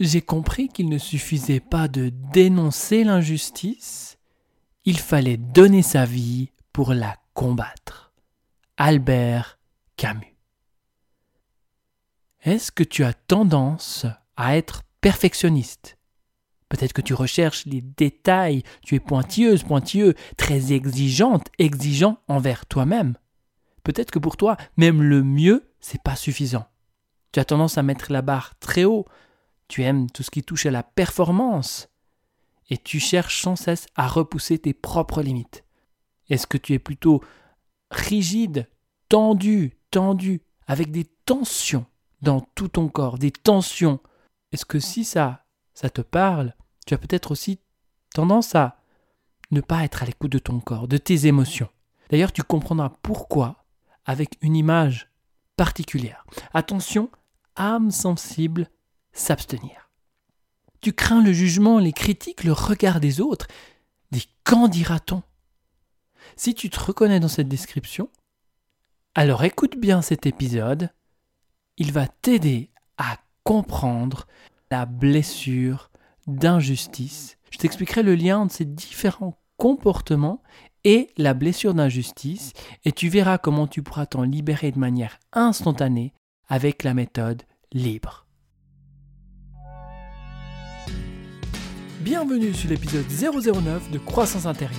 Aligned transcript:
j'ai 0.00 0.22
compris 0.22 0.68
qu'il 0.68 0.88
ne 0.88 0.98
suffisait 0.98 1.60
pas 1.60 1.88
de 1.88 2.10
dénoncer 2.32 3.04
l'injustice, 3.04 4.18
il 4.84 4.98
fallait 4.98 5.36
donner 5.36 5.82
sa 5.82 6.04
vie 6.04 6.50
pour 6.72 6.92
la 6.92 7.16
combattre. 7.34 8.12
Albert 8.76 9.58
Camus. 9.96 10.36
Est-ce 12.42 12.70
que 12.70 12.84
tu 12.84 13.02
as 13.04 13.14
tendance 13.14 14.06
à 14.36 14.56
être 14.56 14.82
perfectionniste? 15.00 15.98
Peut-être 16.68 16.92
que 16.92 17.02
tu 17.02 17.14
recherches 17.14 17.64
les 17.66 17.80
détails, 17.80 18.62
tu 18.82 18.94
es 18.94 19.00
pointilleuse, 19.00 19.62
pointilleux, 19.62 20.14
très 20.36 20.72
exigeante, 20.72 21.46
exigeant 21.58 22.18
envers 22.28 22.66
toi-même. 22.66 23.16
Peut-être 23.82 24.10
que 24.10 24.18
pour 24.18 24.36
toi, 24.36 24.56
même 24.76 25.02
le 25.02 25.22
mieux, 25.22 25.72
c'est 25.80 26.02
pas 26.02 26.16
suffisant. 26.16 26.66
Tu 27.32 27.40
as 27.40 27.44
tendance 27.44 27.78
à 27.78 27.82
mettre 27.82 28.12
la 28.12 28.22
barre 28.22 28.58
très 28.58 28.84
haut, 28.84 29.06
tu 29.68 29.82
aimes 29.82 30.10
tout 30.10 30.22
ce 30.22 30.30
qui 30.30 30.42
touche 30.42 30.66
à 30.66 30.70
la 30.70 30.82
performance, 30.82 31.88
et 32.68 32.78
tu 32.78 33.00
cherches 33.00 33.42
sans 33.42 33.56
cesse 33.56 33.86
à 33.94 34.08
repousser 34.08 34.58
tes 34.58 34.74
propres 34.74 35.22
limites. 35.22 35.64
Est-ce 36.28 36.46
que 36.46 36.58
tu 36.58 36.72
es 36.72 36.78
plutôt 36.78 37.22
rigide, 37.90 38.68
tendu, 39.08 39.76
tendu, 39.90 40.42
avec 40.66 40.90
des 40.90 41.04
tensions 41.04 41.86
dans 42.22 42.40
tout 42.40 42.68
ton 42.68 42.88
corps, 42.88 43.18
des 43.18 43.30
tensions? 43.30 44.00
Est-ce 44.52 44.64
que 44.64 44.80
si 44.80 45.04
ça, 45.04 45.44
ça 45.74 45.90
te 45.90 46.00
parle, 46.00 46.54
tu 46.86 46.94
as 46.94 46.98
peut-être 46.98 47.30
aussi 47.30 47.60
tendance 48.14 48.54
à 48.54 48.80
ne 49.52 49.60
pas 49.60 49.84
être 49.84 50.02
à 50.02 50.06
l'écoute 50.06 50.32
de 50.32 50.38
ton 50.38 50.58
corps, 50.58 50.88
de 50.88 50.98
tes 50.98 51.26
émotions? 51.26 51.68
D'ailleurs, 52.10 52.32
tu 52.32 52.42
comprendras 52.42 52.90
pourquoi 53.02 53.64
avec 54.04 54.38
une 54.40 54.56
image 54.56 55.10
particulière. 55.56 56.24
Attention, 56.54 57.10
âme 57.56 57.90
sensible, 57.90 58.68
s'abstenir. 59.16 59.90
Tu 60.80 60.92
crains 60.92 61.22
le 61.22 61.32
jugement, 61.32 61.78
les 61.78 61.92
critiques, 61.92 62.44
le 62.44 62.52
regard 62.52 63.00
des 63.00 63.20
autres. 63.20 63.48
Dis 64.12 64.28
qu'en 64.44 64.68
dira-t-on? 64.68 65.22
Si 66.36 66.54
tu 66.54 66.70
te 66.70 66.78
reconnais 66.78 67.20
dans 67.20 67.28
cette 67.28 67.48
description, 67.48 68.08
alors 69.14 69.44
écoute 69.44 69.76
bien 69.78 70.02
cet 70.02 70.26
épisode. 70.26 70.90
Il 71.78 71.92
va 71.92 72.06
t'aider 72.06 72.70
à 72.98 73.18
comprendre 73.42 74.26
la 74.70 74.86
blessure 74.86 75.90
d'injustice. 76.26 77.38
Je 77.50 77.58
t'expliquerai 77.58 78.02
le 78.02 78.14
lien 78.14 78.38
entre 78.38 78.54
ces 78.54 78.64
différents 78.64 79.38
comportements 79.56 80.42
et 80.84 81.10
la 81.16 81.34
blessure 81.34 81.74
d'injustice, 81.74 82.52
et 82.84 82.92
tu 82.92 83.08
verras 83.08 83.38
comment 83.38 83.66
tu 83.66 83.82
pourras 83.82 84.06
t'en 84.06 84.22
libérer 84.22 84.70
de 84.70 84.78
manière 84.78 85.18
instantanée 85.32 86.12
avec 86.48 86.84
la 86.84 86.94
méthode 86.94 87.42
libre. 87.72 88.25
Bienvenue 92.06 92.54
sur 92.54 92.70
l'épisode 92.70 93.04
009 93.10 93.90
de 93.90 93.98
Croissance 93.98 94.46
intérieure. 94.46 94.78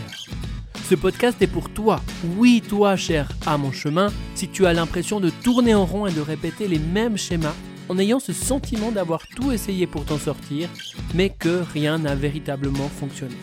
Ce 0.89 0.95
podcast 0.95 1.41
est 1.41 1.47
pour 1.47 1.69
toi, 1.69 1.99
oui 2.37 2.63
toi 2.65 2.95
cher 2.95 3.27
à 3.45 3.57
mon 3.57 3.73
chemin, 3.73 4.13
si 4.33 4.47
tu 4.47 4.65
as 4.65 4.71
l'impression 4.71 5.19
de 5.19 5.29
tourner 5.29 5.75
en 5.75 5.85
rond 5.85 6.07
et 6.07 6.13
de 6.13 6.21
répéter 6.21 6.69
les 6.69 6.79
mêmes 6.79 7.17
schémas 7.17 7.53
en 7.89 7.99
ayant 7.99 8.21
ce 8.21 8.31
sentiment 8.31 8.93
d'avoir 8.93 9.27
tout 9.27 9.51
essayé 9.51 9.87
pour 9.87 10.05
t'en 10.05 10.17
sortir, 10.17 10.69
mais 11.15 11.27
que 11.27 11.63
rien 11.73 11.97
n'a 11.97 12.15
véritablement 12.15 12.87
fonctionné. 12.87 13.35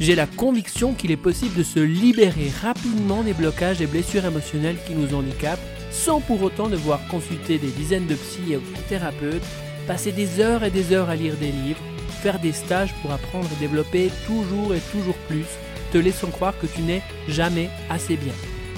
J'ai 0.00 0.14
la 0.14 0.26
conviction 0.26 0.94
qu'il 0.94 1.10
est 1.10 1.18
possible 1.18 1.54
de 1.54 1.62
se 1.62 1.80
libérer 1.80 2.50
rapidement 2.62 3.22
des 3.22 3.34
blocages 3.34 3.82
et 3.82 3.86
blessures 3.86 4.24
émotionnelles 4.24 4.78
qui 4.86 4.94
nous 4.94 5.14
handicapent, 5.14 5.60
sans 5.90 6.22
pour 6.22 6.40
autant 6.42 6.70
devoir 6.70 7.06
consulter 7.08 7.58
des 7.58 7.72
dizaines 7.72 8.06
de 8.06 8.14
psy 8.14 8.54
et 8.54 8.60
thérapeutes, 8.88 9.44
passer 9.86 10.12
des 10.12 10.40
heures 10.40 10.64
et 10.64 10.70
des 10.70 10.94
heures 10.94 11.10
à 11.10 11.14
lire 11.16 11.36
des 11.36 11.52
livres, 11.52 11.82
faire 12.18 12.38
des 12.38 12.52
stages 12.52 12.94
pour 13.00 13.12
apprendre 13.12 13.48
et 13.52 13.60
développer 13.60 14.10
toujours 14.26 14.74
et 14.74 14.80
toujours 14.92 15.16
plus, 15.28 15.46
te 15.92 15.98
laissant 15.98 16.30
croire 16.30 16.58
que 16.58 16.66
tu 16.66 16.82
n'es 16.82 17.02
jamais 17.28 17.70
assez 17.88 18.16
bien. 18.16 18.34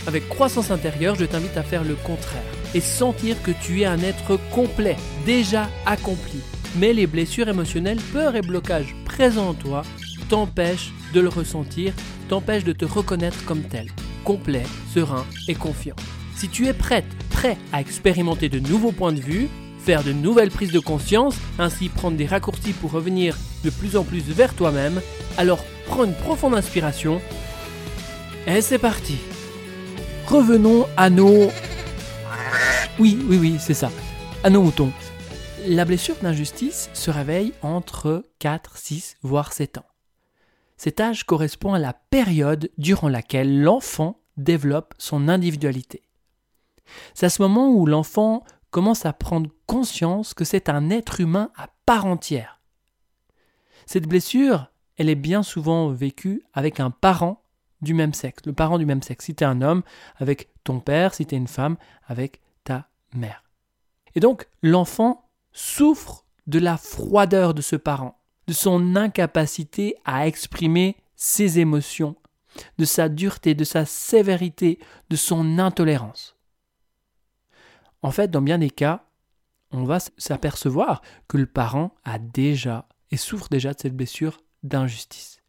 Avec 0.07 0.29
croissance 0.29 0.71
intérieure, 0.71 1.17
je 1.17 1.25
t'invite 1.25 1.57
à 1.57 1.63
faire 1.63 1.85
le 1.85 1.95
contraire 1.95 2.43
et 2.75 2.81
sentir 2.81 3.43
que 3.43 3.51
tu 3.51 3.83
es 3.83 3.85
un 3.85 4.01
être 4.01 4.39
complet, 4.51 4.97
déjà 5.27 5.69
accompli. 5.87 6.41
Mais 6.77 6.93
les 6.93 7.07
blessures 7.07 7.49
émotionnelles, 7.49 8.01
peurs 8.13 8.37
et 8.37 8.43
blocages 8.43 8.95
présents 9.05 9.49
en 9.49 9.55
toi 9.55 9.83
t'empêchent 10.29 10.93
de 11.13 11.21
le 11.21 11.29
ressentir, 11.29 11.93
t'empêchent 12.29 12.65
de 12.65 12.73
te 12.73 12.85
reconnaître 12.85 13.45
comme 13.45 13.63
tel, 13.63 13.89
complet, 14.25 14.63
serein 14.95 15.27
et 15.49 15.55
confiant. 15.55 15.97
Si 16.37 16.49
tu 16.49 16.69
es 16.69 16.73
prête, 16.73 17.05
prêt 17.31 17.59
à 17.73 17.81
expérimenter 17.81 18.49
de 18.49 18.61
nouveaux 18.61 18.93
points 18.93 19.13
de 19.13 19.21
vue, 19.21 19.49
faire 19.81 20.05
de 20.05 20.13
nouvelles 20.13 20.51
prises 20.51 20.73
de 20.73 20.79
conscience, 20.79 21.37
ainsi 21.59 21.89
prendre 21.89 22.17
des 22.17 22.27
raccourcis 22.27 22.73
pour 22.73 22.93
revenir 22.93 23.37
de 23.65 23.71
plus 23.71 23.97
en 23.97 24.05
plus 24.05 24.23
vers 24.23 24.55
toi-même, 24.55 25.01
alors 25.37 25.65
prends 25.87 26.05
une 26.05 26.15
profonde 26.15 26.55
inspiration 26.55 27.21
et 28.47 28.61
c'est 28.61 28.79
parti. 28.79 29.17
Revenons 30.27 30.87
à 30.97 31.11
nos... 31.11 31.49
Oui, 32.99 33.19
oui, 33.29 33.39
oui, 33.39 33.57
c'est 33.59 33.75
ça. 33.75 33.91
À 34.45 34.51
nos 34.51 34.63
moutons. 34.63 34.93
La 35.67 35.85
blessure 35.85 36.17
d'injustice 36.23 36.89
se 36.95 37.11
réveille 37.11 37.53
entre 37.63 38.25
4, 38.39 38.79
6, 38.79 39.17
voire 39.23 39.53
7 39.53 39.79
ans. 39.79 39.87
Cet 40.77 41.01
âge 41.01 41.25
correspond 41.25 41.75
à 41.75 41.79
la 41.79 41.93
période 41.93 42.71
durant 42.79 43.09
laquelle 43.09 43.61
l'enfant 43.61 44.23
développe 44.37 44.95
son 44.99 45.29
individualité. 45.29 46.03
C'est 47.13 47.27
à 47.27 47.31
ce 47.31 47.43
moment 47.43 47.71
où 47.71 47.85
l'enfant 47.87 48.45
commence 48.71 49.05
à 49.05 49.13
prendre 49.13 49.51
conscience 49.71 50.35
que 50.35 50.45
c'est 50.45 50.69
un 50.69 50.91
être 50.91 51.21
humain 51.21 51.53
à 51.57 51.69
part 51.87 52.05
entière. 52.05 52.61
Cette 53.87 54.09
blessure, 54.09 54.69
elle 54.97 55.09
est 55.09 55.15
bien 55.15 55.45
souvent 55.45 55.91
vécue 55.91 56.43
avec 56.53 56.81
un 56.81 56.91
parent 56.91 57.45
du 57.81 57.95
même 57.95 58.13
sexe, 58.13 58.45
le 58.47 58.53
parent 58.53 58.79
du 58.79 58.85
même 58.85 59.01
sexe. 59.01 59.27
Si 59.27 59.35
tu 59.37 59.45
es 59.45 59.47
un 59.47 59.63
homme, 59.63 59.85
avec 60.17 60.49
ton 60.65 60.81
père, 60.81 61.15
si 61.15 61.25
tu 61.25 61.37
es 61.37 61.39
une 61.39 61.47
femme, 61.47 61.77
avec 62.09 62.41
ta 62.65 62.89
mère. 63.15 63.45
Et 64.17 64.21
donc, 64.21 64.49
l'enfant 64.61 65.31
souffre 65.53 66.25
de 66.49 66.59
la 66.59 66.77
froideur 66.77 67.55
de 67.55 67.63
ce 67.63 67.77
parent, 67.77 68.19
de 68.49 68.53
son 68.53 68.97
incapacité 68.97 69.95
à 70.05 70.27
exprimer 70.27 70.97
ses 71.15 71.61
émotions, 71.61 72.17
de 72.79 72.85
sa 72.85 73.09
dureté, 73.09 73.55
de 73.55 73.63
sa 73.63 73.85
sévérité, 73.85 74.81
de 75.11 75.17
son 75.17 75.61
intolérance. 75.61 76.37
En 78.03 78.11
fait, 78.11 78.33
dans 78.33 78.43
bien 78.43 78.59
des 78.59 78.71
cas, 78.71 79.05
on 79.73 79.85
va 79.85 79.99
s'apercevoir 80.19 81.03
que 81.29 81.37
le 81.37 81.47
parent 81.47 81.95
a 82.05 82.19
déjà 82.19 82.89
et 83.11 83.17
souffre 83.17 83.49
déjà 83.49 83.73
de 83.73 83.81
cette 83.81 83.97
blessure 83.97 84.39
d'injustice. 84.63 85.41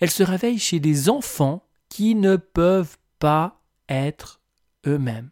Elle 0.00 0.10
se 0.10 0.22
réveille 0.22 0.58
chez 0.58 0.80
des 0.80 1.08
enfants 1.08 1.66
qui 1.88 2.14
ne 2.14 2.36
peuvent 2.36 2.98
pas 3.18 3.62
être 3.88 4.40
eux-mêmes. 4.86 5.30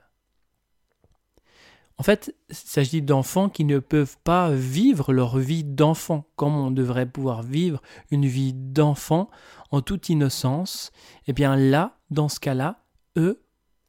En 1.96 2.02
fait, 2.02 2.34
il 2.48 2.56
s'agit 2.56 3.02
d'enfants 3.02 3.48
qui 3.48 3.64
ne 3.64 3.78
peuvent 3.78 4.16
pas 4.24 4.50
vivre 4.50 5.12
leur 5.12 5.38
vie 5.38 5.62
d'enfant, 5.62 6.26
comme 6.34 6.56
on 6.56 6.72
devrait 6.72 7.06
pouvoir 7.06 7.42
vivre 7.42 7.80
une 8.10 8.26
vie 8.26 8.52
d'enfant 8.52 9.30
en 9.70 9.80
toute 9.80 10.08
innocence? 10.08 10.90
Eh 11.28 11.32
bien 11.32 11.56
là, 11.56 11.98
dans 12.10 12.28
ce 12.28 12.40
cas-là, 12.40 12.82
eux 13.16 13.43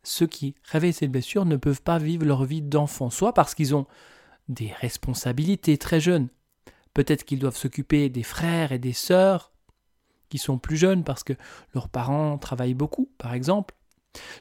ceux 0.05 0.27
qui 0.27 0.55
réveillent 0.63 0.93
cette 0.93 1.11
blessure 1.11 1.45
ne 1.45 1.57
peuvent 1.57 1.81
pas 1.81 1.97
vivre 1.97 2.25
leur 2.25 2.45
vie 2.45 2.61
d'enfant, 2.61 3.09
soit 3.09 3.33
parce 3.33 3.55
qu'ils 3.55 3.75
ont 3.75 3.88
des 4.47 4.71
responsabilités 4.79 5.77
très 5.77 5.99
jeunes, 5.99 6.29
peut-être 6.93 7.25
qu'ils 7.25 7.39
doivent 7.39 7.57
s'occuper 7.57 8.09
des 8.09 8.23
frères 8.23 8.71
et 8.71 8.79
des 8.79 8.94
sœurs 8.94 9.51
qui 10.29 10.38
sont 10.38 10.57
plus 10.57 10.77
jeunes 10.77 11.03
parce 11.03 11.23
que 11.23 11.33
leurs 11.73 11.89
parents 11.89 12.38
travaillent 12.38 12.73
beaucoup, 12.73 13.09
par 13.17 13.33
exemple, 13.33 13.75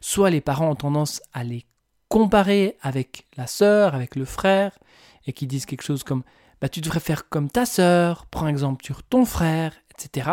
soit 0.00 0.30
les 0.30 0.40
parents 0.40 0.70
ont 0.70 0.76
tendance 0.76 1.22
à 1.32 1.44
les 1.44 1.66
comparer 2.08 2.76
avec 2.80 3.26
la 3.36 3.46
sœur, 3.46 3.94
avec 3.94 4.16
le 4.16 4.24
frère, 4.24 4.78
et 5.26 5.32
qui 5.32 5.46
disent 5.46 5.66
quelque 5.66 5.82
chose 5.82 6.04
comme 6.04 6.22
bah, 6.60 6.68
tu 6.68 6.80
devrais 6.80 7.00
faire 7.00 7.28
comme 7.28 7.50
ta 7.50 7.66
sœur, 7.66 8.26
prends 8.26 8.46
exemple 8.46 8.84
sur 8.84 9.02
ton 9.02 9.24
frère, 9.24 9.74
etc., 9.90 10.30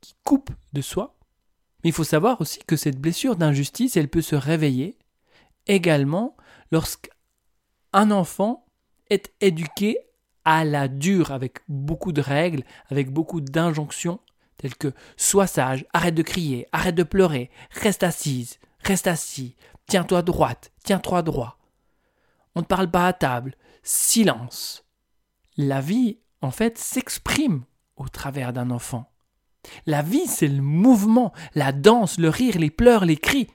qui 0.00 0.14
coupe 0.24 0.50
de 0.72 0.80
soi. 0.80 1.16
Mais 1.82 1.90
il 1.90 1.92
faut 1.92 2.04
savoir 2.04 2.40
aussi 2.40 2.60
que 2.66 2.76
cette 2.76 3.00
blessure 3.00 3.36
d'injustice, 3.36 3.96
elle 3.96 4.08
peut 4.08 4.22
se 4.22 4.36
réveiller 4.36 4.98
également 5.66 6.36
lorsqu'un 6.70 8.10
enfant 8.10 8.66
est 9.08 9.32
éduqué 9.40 9.98
à 10.44 10.64
la 10.64 10.88
dure, 10.88 11.32
avec 11.32 11.60
beaucoup 11.68 12.12
de 12.12 12.20
règles, 12.20 12.64
avec 12.88 13.10
beaucoup 13.10 13.40
d'injonctions, 13.40 14.20
telles 14.56 14.76
que 14.76 14.92
sois 15.16 15.46
sage, 15.46 15.84
arrête 15.92 16.14
de 16.14 16.22
crier, 16.22 16.66
arrête 16.72 16.94
de 16.94 17.02
pleurer, 17.02 17.50
reste 17.70 18.02
assise, 18.02 18.58
reste 18.82 19.06
assis, 19.06 19.56
tiens-toi 19.86 20.22
droite, 20.22 20.72
tiens-toi 20.84 21.22
droit. 21.22 21.58
On 22.54 22.60
ne 22.60 22.66
parle 22.66 22.90
pas 22.90 23.06
à 23.06 23.12
table, 23.12 23.54
silence. 23.82 24.84
La 25.56 25.80
vie, 25.80 26.18
en 26.40 26.50
fait, 26.50 26.78
s'exprime 26.78 27.64
au 27.96 28.08
travers 28.08 28.52
d'un 28.52 28.70
enfant. 28.70 29.10
La 29.86 30.02
vie, 30.02 30.26
c'est 30.26 30.48
le 30.48 30.62
mouvement, 30.62 31.32
la 31.54 31.72
danse, 31.72 32.18
le 32.18 32.28
rire, 32.28 32.58
les 32.58 32.70
pleurs, 32.70 33.04
les 33.04 33.16
cris. 33.16 33.48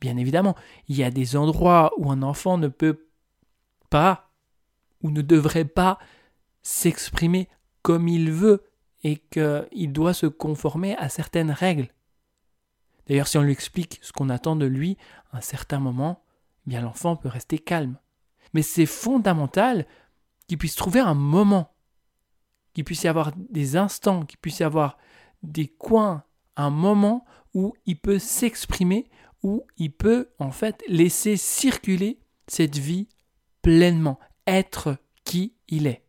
Bien 0.00 0.16
évidemment, 0.16 0.56
il 0.88 0.96
y 0.96 1.04
a 1.04 1.10
des 1.10 1.36
endroits 1.36 1.92
où 1.96 2.10
un 2.10 2.22
enfant 2.22 2.58
ne 2.58 2.68
peut 2.68 3.08
pas 3.88 4.30
ou 5.02 5.10
ne 5.10 5.22
devrait 5.22 5.64
pas 5.64 5.98
s'exprimer 6.62 7.48
comme 7.82 8.08
il 8.08 8.30
veut 8.30 8.64
et 9.04 9.16
qu'il 9.16 9.92
doit 9.92 10.14
se 10.14 10.26
conformer 10.26 10.96
à 10.96 11.08
certaines 11.08 11.50
règles. 11.50 11.88
D'ailleurs, 13.06 13.28
si 13.28 13.38
on 13.38 13.42
lui 13.42 13.52
explique 13.52 13.98
ce 14.02 14.12
qu'on 14.12 14.28
attend 14.28 14.56
de 14.56 14.66
lui 14.66 14.96
à 15.32 15.38
un 15.38 15.40
certain 15.40 15.80
moment, 15.80 16.24
eh 16.66 16.70
bien 16.70 16.80
l'enfant 16.80 17.16
peut 17.16 17.28
rester 17.28 17.58
calme. 17.58 17.98
Mais 18.54 18.62
c'est 18.62 18.86
fondamental 18.86 19.86
qu'il 20.46 20.58
puisse 20.58 20.76
trouver 20.76 21.00
un 21.00 21.14
moment, 21.14 21.74
qu'il 22.74 22.84
puisse 22.84 23.04
y 23.04 23.08
avoir 23.08 23.32
des 23.50 23.76
instants, 23.76 24.24
qu'il 24.24 24.38
puisse 24.38 24.60
y 24.60 24.64
avoir 24.64 24.98
des 25.42 25.68
coins, 25.68 26.24
un 26.56 26.70
moment 26.70 27.24
où 27.54 27.74
il 27.86 27.98
peut 27.98 28.18
s'exprimer, 28.18 29.10
où 29.42 29.64
il 29.76 29.92
peut 29.92 30.28
en 30.38 30.50
fait 30.50 30.82
laisser 30.88 31.36
circuler 31.36 32.20
cette 32.46 32.78
vie 32.78 33.08
pleinement, 33.62 34.18
être 34.46 34.96
qui 35.24 35.54
il 35.68 35.86
est. 35.86 36.04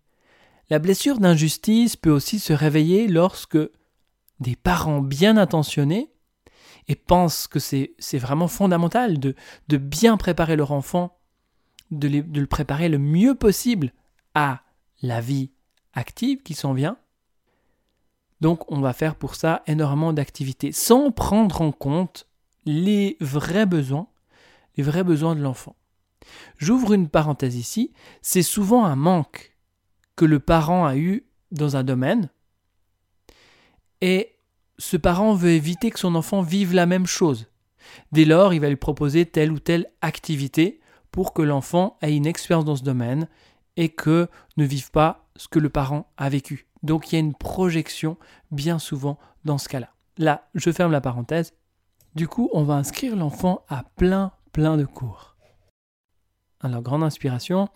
La 0.70 0.80
blessure 0.80 1.20
d'injustice 1.20 1.96
peut 1.96 2.10
aussi 2.10 2.40
se 2.40 2.54
réveiller 2.54 3.08
lorsque 3.08 3.58
des 4.40 4.56
parents 4.56 5.02
bien 5.02 5.38
intentionnés 5.38 6.12
et 6.88 6.96
pensent 6.96 7.48
que 7.48 7.60
c'est 7.60 7.96
vraiment 8.14 8.48
fondamental 8.48 9.20
de, 9.20 9.36
bien 9.78 10.18
préparer 10.18 10.56
leur 10.56 10.72
enfant, 10.72 11.18
de 11.92 12.08
le 12.08 12.48
préparer 12.48 12.90
le 12.90 12.98
mieux 12.98 13.36
possible 13.36 13.94
à 14.36 14.64
la 15.02 15.22
vie 15.22 15.53
active 15.94 16.42
qui 16.44 16.54
s'en 16.54 16.74
vient. 16.74 16.98
Donc 18.42 18.70
on 18.72 18.82
va 18.82 18.94
faire 18.94 19.16
pour 19.16 19.36
ça 19.36 19.64
énormément 19.68 20.14
d'activités 20.14 20.72
sans 20.72 21.12
prendre 21.12 21.62
en 21.62 21.72
compte 21.72 22.28
les 22.66 23.18
vrais 23.20 23.66
besoins, 23.66 24.08
les 24.78 24.84
vrais 24.84 25.04
besoins 25.04 25.36
de 25.36 25.42
l'enfant. 25.42 25.76
J'ouvre 26.58 26.94
une 26.94 27.10
parenthèse 27.10 27.56
ici, 27.56 27.94
c'est 28.22 28.44
souvent 28.44 28.86
un 28.86 28.96
manque 28.96 29.56
que 30.16 30.26
le 30.26 30.40
parent 30.40 30.86
a 30.86 30.96
eu 30.96 31.26
dans 31.52 31.76
un 31.76 31.84
domaine 31.84 32.30
et 34.02 34.36
ce 34.78 34.98
parent 34.98 35.34
veut 35.34 35.52
éviter 35.52 35.92
que 35.92 36.00
son 36.00 36.16
enfant 36.16 36.42
vive 36.42 36.74
la 36.74 36.86
même 36.86 37.06
chose. 37.06 37.48
Dès 38.12 38.26
lors, 38.26 38.54
il 38.54 38.60
va 38.60 38.70
lui 38.70 38.76
proposer 38.76 39.26
telle 39.26 39.52
ou 39.52 39.60
telle 39.60 39.92
activité 40.02 40.82
pour 41.12 41.34
que 41.34 41.42
l'enfant 41.42 41.98
ait 42.02 42.16
une 42.16 42.26
expérience 42.26 42.66
dans 42.66 42.76
ce 42.76 42.84
domaine 42.84 43.28
et 43.78 43.90
que 43.90 44.28
ne 44.58 44.66
vive 44.66 44.92
pas 44.92 45.26
ce 45.36 45.48
que 45.48 45.60
le 45.60 45.70
parent 45.70 46.12
a 46.18 46.30
vécu. 46.30 46.68
Donc 46.84 47.12
il 47.12 47.16
y 47.16 47.18
a 47.18 47.20
une 47.20 47.34
projection 47.34 48.18
bien 48.52 48.80
souvent 48.80 49.18
dans 49.46 49.58
ce 49.58 49.70
cas-là. 49.70 49.90
Là, 50.18 50.48
je 50.54 50.72
ferme 50.72 50.92
la 50.92 51.02
parenthèse. 51.02 51.54
Du 52.16 52.28
coup, 52.28 52.50
on 52.54 52.64
va 52.64 52.76
inscrire 52.76 53.16
l'enfant 53.16 53.66
à 53.68 53.84
plein, 53.96 54.32
plein 54.52 54.78
de 54.78 54.86
cours. 54.86 55.36
Alors, 56.62 56.82
grande 56.82 57.04
inspiration. 57.04 57.68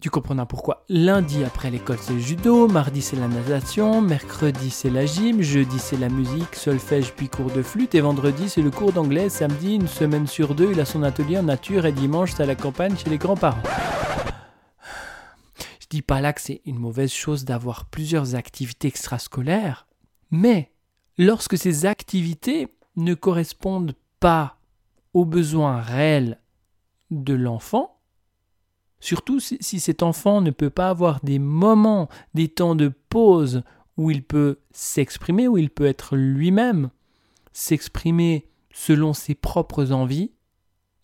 Tu 0.00 0.10
comprendras 0.10 0.46
pourquoi. 0.46 0.84
Lundi 0.90 1.44
après 1.44 1.70
l'école 1.70 1.96
c'est 1.98 2.12
le 2.12 2.18
judo, 2.18 2.68
mardi 2.68 3.00
c'est 3.00 3.16
la 3.16 3.26
natation, 3.26 4.02
mercredi 4.02 4.68
c'est 4.68 4.90
la 4.90 5.06
gym, 5.06 5.40
jeudi 5.40 5.78
c'est 5.78 5.96
la 5.96 6.10
musique, 6.10 6.56
solfège 6.56 7.14
puis 7.14 7.30
cours 7.30 7.50
de 7.50 7.62
flûte 7.62 7.94
et 7.94 8.02
vendredi 8.02 8.50
c'est 8.50 8.60
le 8.60 8.70
cours 8.70 8.92
d'anglais, 8.92 9.30
samedi 9.30 9.76
une 9.76 9.88
semaine 9.88 10.26
sur 10.26 10.54
deux 10.54 10.72
il 10.72 10.80
a 10.80 10.84
son 10.84 11.02
atelier 11.04 11.38
en 11.38 11.44
nature 11.44 11.86
et 11.86 11.92
dimanche 11.92 12.32
c'est 12.36 12.42
à 12.42 12.46
la 12.46 12.54
campagne 12.54 12.98
chez 12.98 13.08
les 13.08 13.16
grands-parents. 13.16 13.62
Dis 15.94 16.02
pas 16.02 16.20
là 16.20 16.32
que 16.32 16.40
c'est 16.40 16.60
une 16.64 16.80
mauvaise 16.80 17.12
chose 17.12 17.44
d'avoir 17.44 17.84
plusieurs 17.84 18.34
activités 18.34 18.88
extrascolaires, 18.88 19.86
mais 20.32 20.72
lorsque 21.18 21.56
ces 21.56 21.86
activités 21.86 22.66
ne 22.96 23.14
correspondent 23.14 23.94
pas 24.18 24.58
aux 25.12 25.24
besoins 25.24 25.80
réels 25.80 26.40
de 27.12 27.34
l'enfant, 27.34 28.00
Surtout 28.98 29.38
si 29.38 29.78
cet 29.78 30.02
enfant 30.02 30.40
ne 30.40 30.50
peut 30.50 30.68
pas 30.68 30.90
avoir 30.90 31.20
des 31.22 31.38
moments, 31.38 32.08
des 32.34 32.48
temps 32.48 32.74
de 32.74 32.88
pause 32.88 33.62
où 33.96 34.10
il 34.10 34.24
peut 34.24 34.58
s'exprimer, 34.72 35.46
où 35.46 35.58
il 35.58 35.70
peut 35.70 35.86
être 35.86 36.16
lui-même, 36.16 36.90
s'exprimer 37.52 38.50
selon 38.72 39.12
ses 39.12 39.36
propres 39.36 39.92
envies, 39.92 40.32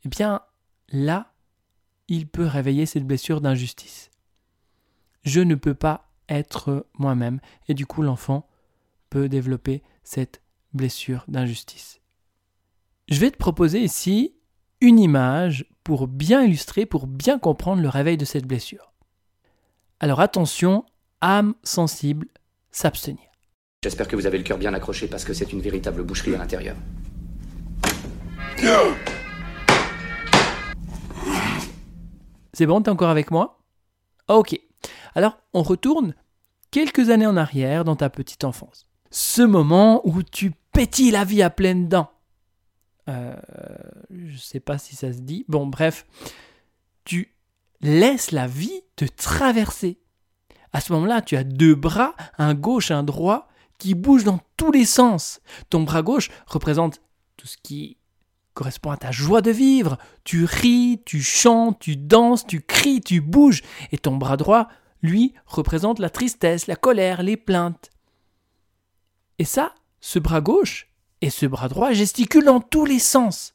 eh 0.05 0.09
bien 0.09 0.41
là, 0.89 1.33
il 2.09 2.27
peut 2.27 2.47
réveiller 2.47 2.87
cette 2.87 3.07
blessure 3.07 3.41
d'injustice. 3.41 4.10
Je 5.23 5.41
ne 5.41 5.55
peux 5.55 5.75
pas 5.75 6.11
être 6.29 6.87
moi-même 6.99 7.41
et 7.69 7.75
du 7.75 7.87
coup 7.87 8.03
l'enfant 8.03 8.49
peut 9.11 9.29
développer 9.29 9.83
cette 10.03 10.41
blessure 10.73 11.25
d'injustice. 11.29 12.01
Je 13.09 13.19
vais 13.21 13.31
te 13.31 13.37
proposer 13.37 13.81
ici 13.81 14.35
une 14.81 14.99
image 14.99 15.67
pour 15.85 16.07
bien 16.07 16.43
illustrer, 16.43 16.87
pour 16.87 17.07
bien 17.07 17.39
comprendre 17.39 17.83
le 17.83 17.89
réveil 17.89 18.17
de 18.17 18.25
cette 18.25 18.47
blessure. 18.47 18.93
Alors 19.99 20.21
attention, 20.21 20.87
âme 21.21 21.55
sensible, 21.65 22.29
s'abstenir. 22.71 23.25
J'espère 23.83 24.09
que 24.09 24.17
vous 24.17 24.27
avez 24.27 24.39
le 24.39 24.45
cœur 24.45 24.59
bien 24.59 24.73
accroché 24.75 25.09
parce 25.09 25.25
que 25.25 25.35
c'est 25.35 25.53
une 25.53 25.61
véritable 25.61 26.03
boucherie 26.03 26.35
à 26.35 26.39
l'intérieur. 26.39 26.77
C'est 32.53 32.67
bon, 32.67 32.83
t'es 32.83 32.91
encore 32.91 33.09
avec 33.09 33.31
moi? 33.31 33.59
Ok. 34.29 34.59
Alors, 35.15 35.39
on 35.53 35.63
retourne 35.63 36.15
quelques 36.71 37.11
années 37.11 37.27
en 37.27 37.37
arrière 37.37 37.85
dans 37.85 37.97
ta 37.97 38.11
petite 38.11 38.45
enfance. 38.45 38.87
Ce 39.11 39.43
moment 39.43 40.01
où 40.05 40.23
tu 40.23 40.53
pétilles 40.73 41.11
la 41.11 41.25
vie 41.25 41.43
à 41.43 41.51
pleines 41.51 41.89
dents. 41.89 42.11
Euh, 43.09 43.35
je 44.11 44.37
sais 44.37 44.61
pas 44.61 44.79
si 44.79 44.95
ça 44.95 45.13
se 45.13 45.21
dit. 45.21 45.45
Bon, 45.49 45.67
bref, 45.67 46.07
tu 47.05 47.35
laisses 47.81 48.31
la 48.31 48.47
vie 48.47 48.83
te 48.97 49.05
traverser. 49.05 49.99
À 50.73 50.81
ce 50.81 50.93
moment-là, 50.93 51.23
tu 51.23 51.37
as 51.37 51.45
deux 51.45 51.75
bras, 51.75 52.15
un 52.39 52.55
gauche, 52.55 52.91
un 52.91 53.03
droit, 53.03 53.49
qui 53.79 53.95
bougent 53.95 54.25
dans 54.25 54.41
tous 54.57 54.71
les 54.71 54.85
sens. 54.85 55.41
Ton 55.71 55.83
bras 55.83 56.03
gauche 56.03 56.31
représente 56.47 57.01
tout 57.37 57.47
ce 57.47 57.57
qui 57.57 57.97
correspond 58.55 58.91
à 58.91 58.97
ta 58.97 59.11
joie 59.11 59.41
de 59.41 59.51
vivre. 59.51 59.97
Tu 60.23 60.45
ris, 60.45 61.01
tu 61.05 61.23
chantes, 61.23 61.81
tu 61.81 61.97
danses, 61.97 62.47
tu 62.47 62.61
cries, 62.61 63.01
tu 63.01 63.21
bouges. 63.21 63.63
Et 63.91 63.99
ton 63.99 64.17
bras 64.17 64.37
droit, 64.37 64.69
lui, 65.03 65.35
représente 65.47 65.99
la 65.99 66.11
tristesse, 66.11 66.67
la 66.67 66.77
colère, 66.77 67.23
les 67.23 67.37
plaintes. 67.37 67.91
Et 69.39 69.45
ça, 69.45 69.75
ce 70.01 70.19
bras 70.19 70.41
gauche, 70.41 70.89
et 71.21 71.31
ce 71.31 71.47
bras 71.47 71.69
droit 71.69 71.93
gesticule 71.93 72.45
dans 72.45 72.61
tous 72.61 72.85
les 72.85 72.99
sens. 72.99 73.55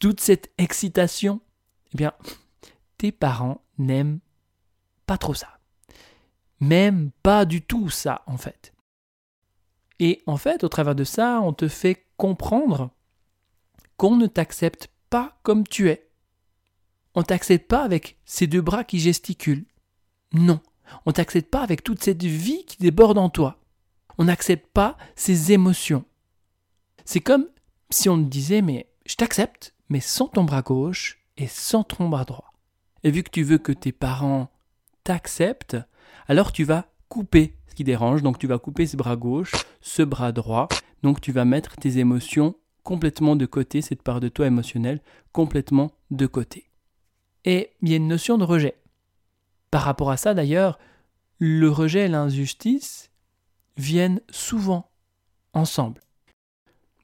Toute 0.00 0.20
cette 0.20 0.52
excitation, 0.58 1.40
eh 1.92 1.96
bien, 1.96 2.12
tes 2.98 3.12
parents 3.12 3.62
n'aiment 3.78 4.20
pas 5.06 5.18
trop 5.18 5.34
ça. 5.34 5.58
Même 6.60 7.10
pas 7.22 7.44
du 7.44 7.62
tout 7.62 7.90
ça, 7.90 8.22
en 8.26 8.36
fait. 8.36 8.72
Et 9.98 10.22
en 10.26 10.36
fait, 10.36 10.64
au 10.64 10.68
travers 10.68 10.94
de 10.94 11.04
ça, 11.04 11.40
on 11.42 11.52
te 11.52 11.68
fait 11.68 12.06
comprendre 12.16 12.90
qu'on 13.96 14.16
ne 14.16 14.26
t'accepte 14.26 14.88
pas 15.10 15.38
comme 15.42 15.66
tu 15.66 15.88
es. 15.88 16.10
On 17.14 17.22
t'accepte 17.22 17.68
pas 17.68 17.82
avec 17.82 18.18
ces 18.26 18.46
deux 18.46 18.60
bras 18.60 18.84
qui 18.84 19.00
gesticulent. 19.00 19.66
Non, 20.32 20.60
on 21.04 21.12
t'accepte 21.12 21.50
pas 21.50 21.62
avec 21.62 21.82
toute 21.82 22.02
cette 22.02 22.22
vie 22.22 22.64
qui 22.64 22.78
déborde 22.78 23.18
en 23.18 23.28
toi. 23.28 23.58
On 24.18 24.24
n'accepte 24.24 24.66
pas 24.72 24.96
ces 25.14 25.52
émotions. 25.52 26.04
C'est 27.04 27.20
comme 27.20 27.46
si 27.90 28.08
on 28.08 28.16
te 28.18 28.28
disait 28.28 28.62
mais 28.62 28.88
je 29.06 29.14
t'accepte, 29.14 29.74
mais 29.88 30.00
sans 30.00 30.28
ton 30.28 30.44
bras 30.44 30.62
gauche 30.62 31.18
et 31.36 31.46
sans 31.46 31.84
ton 31.84 32.08
bras 32.08 32.24
droit. 32.24 32.52
Et 33.04 33.10
vu 33.10 33.22
que 33.22 33.30
tu 33.30 33.42
veux 33.42 33.58
que 33.58 33.72
tes 33.72 33.92
parents 33.92 34.50
t'acceptent, 35.04 35.76
alors 36.26 36.52
tu 36.52 36.64
vas 36.64 36.86
couper 37.08 37.54
ce 37.68 37.74
qui 37.74 37.84
dérange, 37.84 38.22
donc 38.22 38.38
tu 38.38 38.46
vas 38.46 38.58
couper 38.58 38.86
ce 38.86 38.96
bras 38.96 39.16
gauche, 39.16 39.52
ce 39.80 40.02
bras 40.02 40.32
droit, 40.32 40.68
donc 41.02 41.20
tu 41.20 41.30
vas 41.30 41.44
mettre 41.44 41.76
tes 41.76 41.98
émotions 41.98 42.56
complètement 42.82 43.36
de 43.36 43.46
côté, 43.46 43.82
cette 43.82 44.02
part 44.02 44.20
de 44.20 44.28
toi 44.28 44.46
émotionnelle 44.46 45.00
complètement 45.32 45.92
de 46.10 46.26
côté. 46.26 46.70
Et 47.44 47.70
il 47.82 47.90
y 47.90 47.92
a 47.92 47.96
une 47.96 48.08
notion 48.08 48.38
de 48.38 48.44
rejet. 48.44 48.76
Par 49.76 49.84
rapport 49.84 50.10
à 50.10 50.16
ça 50.16 50.32
d'ailleurs, 50.32 50.78
le 51.38 51.68
rejet 51.68 52.06
et 52.06 52.08
l'injustice 52.08 53.10
viennent 53.76 54.22
souvent 54.30 54.90
ensemble. 55.52 56.00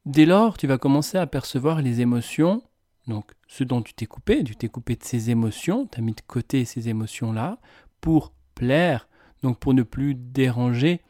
Dès 0.06 0.24
lors, 0.24 0.56
tu 0.56 0.66
vas 0.66 0.78
commencer 0.78 1.18
à 1.18 1.26
percevoir 1.26 1.82
les 1.82 2.00
émotions, 2.00 2.62
donc 3.06 3.32
ce 3.46 3.62
dont 3.62 3.82
tu 3.82 3.92
t'es 3.92 4.06
coupé, 4.06 4.42
tu 4.42 4.56
t'es 4.56 4.70
coupé 4.70 4.96
de 4.96 5.04
ces 5.04 5.28
émotions, 5.28 5.86
tu 5.86 5.98
as 5.98 6.02
mis 6.02 6.14
de 6.14 6.22
côté 6.22 6.64
ces 6.64 6.88
émotions-là 6.88 7.58
pour 8.00 8.32
plaire, 8.54 9.06
donc 9.42 9.58
pour 9.58 9.74
ne 9.74 9.82
plus 9.82 10.14
déranger 10.14 11.02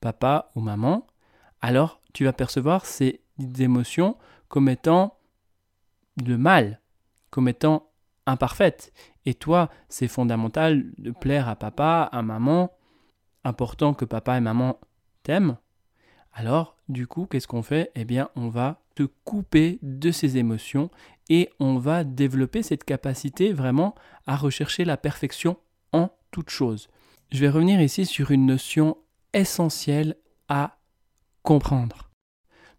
papa 0.00 0.50
ou 0.54 0.62
maman, 0.62 1.06
alors 1.60 2.00
tu 2.14 2.24
vas 2.24 2.32
percevoir 2.32 2.86
ces 2.86 3.20
émotions 3.58 4.16
comme 4.48 4.70
étant 4.70 5.18
le 6.16 6.38
mal, 6.38 6.80
comme 7.28 7.46
étant 7.46 7.89
imparfaites. 8.30 8.92
Et 9.26 9.34
toi, 9.34 9.70
c'est 9.88 10.08
fondamental 10.08 10.84
de 10.98 11.10
plaire 11.10 11.48
à 11.48 11.56
papa, 11.56 12.08
à 12.10 12.22
maman, 12.22 12.72
important 13.44 13.94
que 13.94 14.04
papa 14.04 14.36
et 14.36 14.40
maman 14.40 14.80
t'aiment. 15.22 15.56
Alors, 16.32 16.76
du 16.88 17.06
coup, 17.06 17.26
qu'est-ce 17.26 17.48
qu'on 17.48 17.62
fait? 17.62 17.90
Eh 17.94 18.04
bien, 18.04 18.28
on 18.36 18.48
va 18.48 18.80
te 18.94 19.02
couper 19.24 19.78
de 19.82 20.10
ses 20.10 20.36
émotions 20.38 20.90
et 21.28 21.50
on 21.60 21.78
va 21.78 22.04
développer 22.04 22.62
cette 22.62 22.84
capacité 22.84 23.52
vraiment 23.52 23.94
à 24.26 24.36
rechercher 24.36 24.84
la 24.84 24.96
perfection 24.96 25.56
en 25.92 26.10
toute 26.30 26.50
chose. 26.50 26.88
Je 27.30 27.40
vais 27.40 27.48
revenir 27.48 27.80
ici 27.80 28.06
sur 28.06 28.30
une 28.30 28.46
notion 28.46 28.96
essentielle 29.32 30.16
à 30.48 30.78
comprendre. 31.42 32.10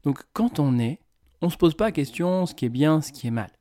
Donc 0.03 0.23
quand 0.33 0.59
on 0.59 0.77
est, 0.79 0.99
on 1.41 1.47
ne 1.47 1.51
se 1.51 1.57
pose 1.57 1.75
pas 1.75 1.85
la 1.85 1.91
question 1.91 2.45
ce 2.45 2.53
qui 2.53 2.65
est 2.65 2.69
bien, 2.69 3.01
ce 3.01 3.11
qui 3.11 3.27
est 3.27 3.31
mal. 3.31 3.51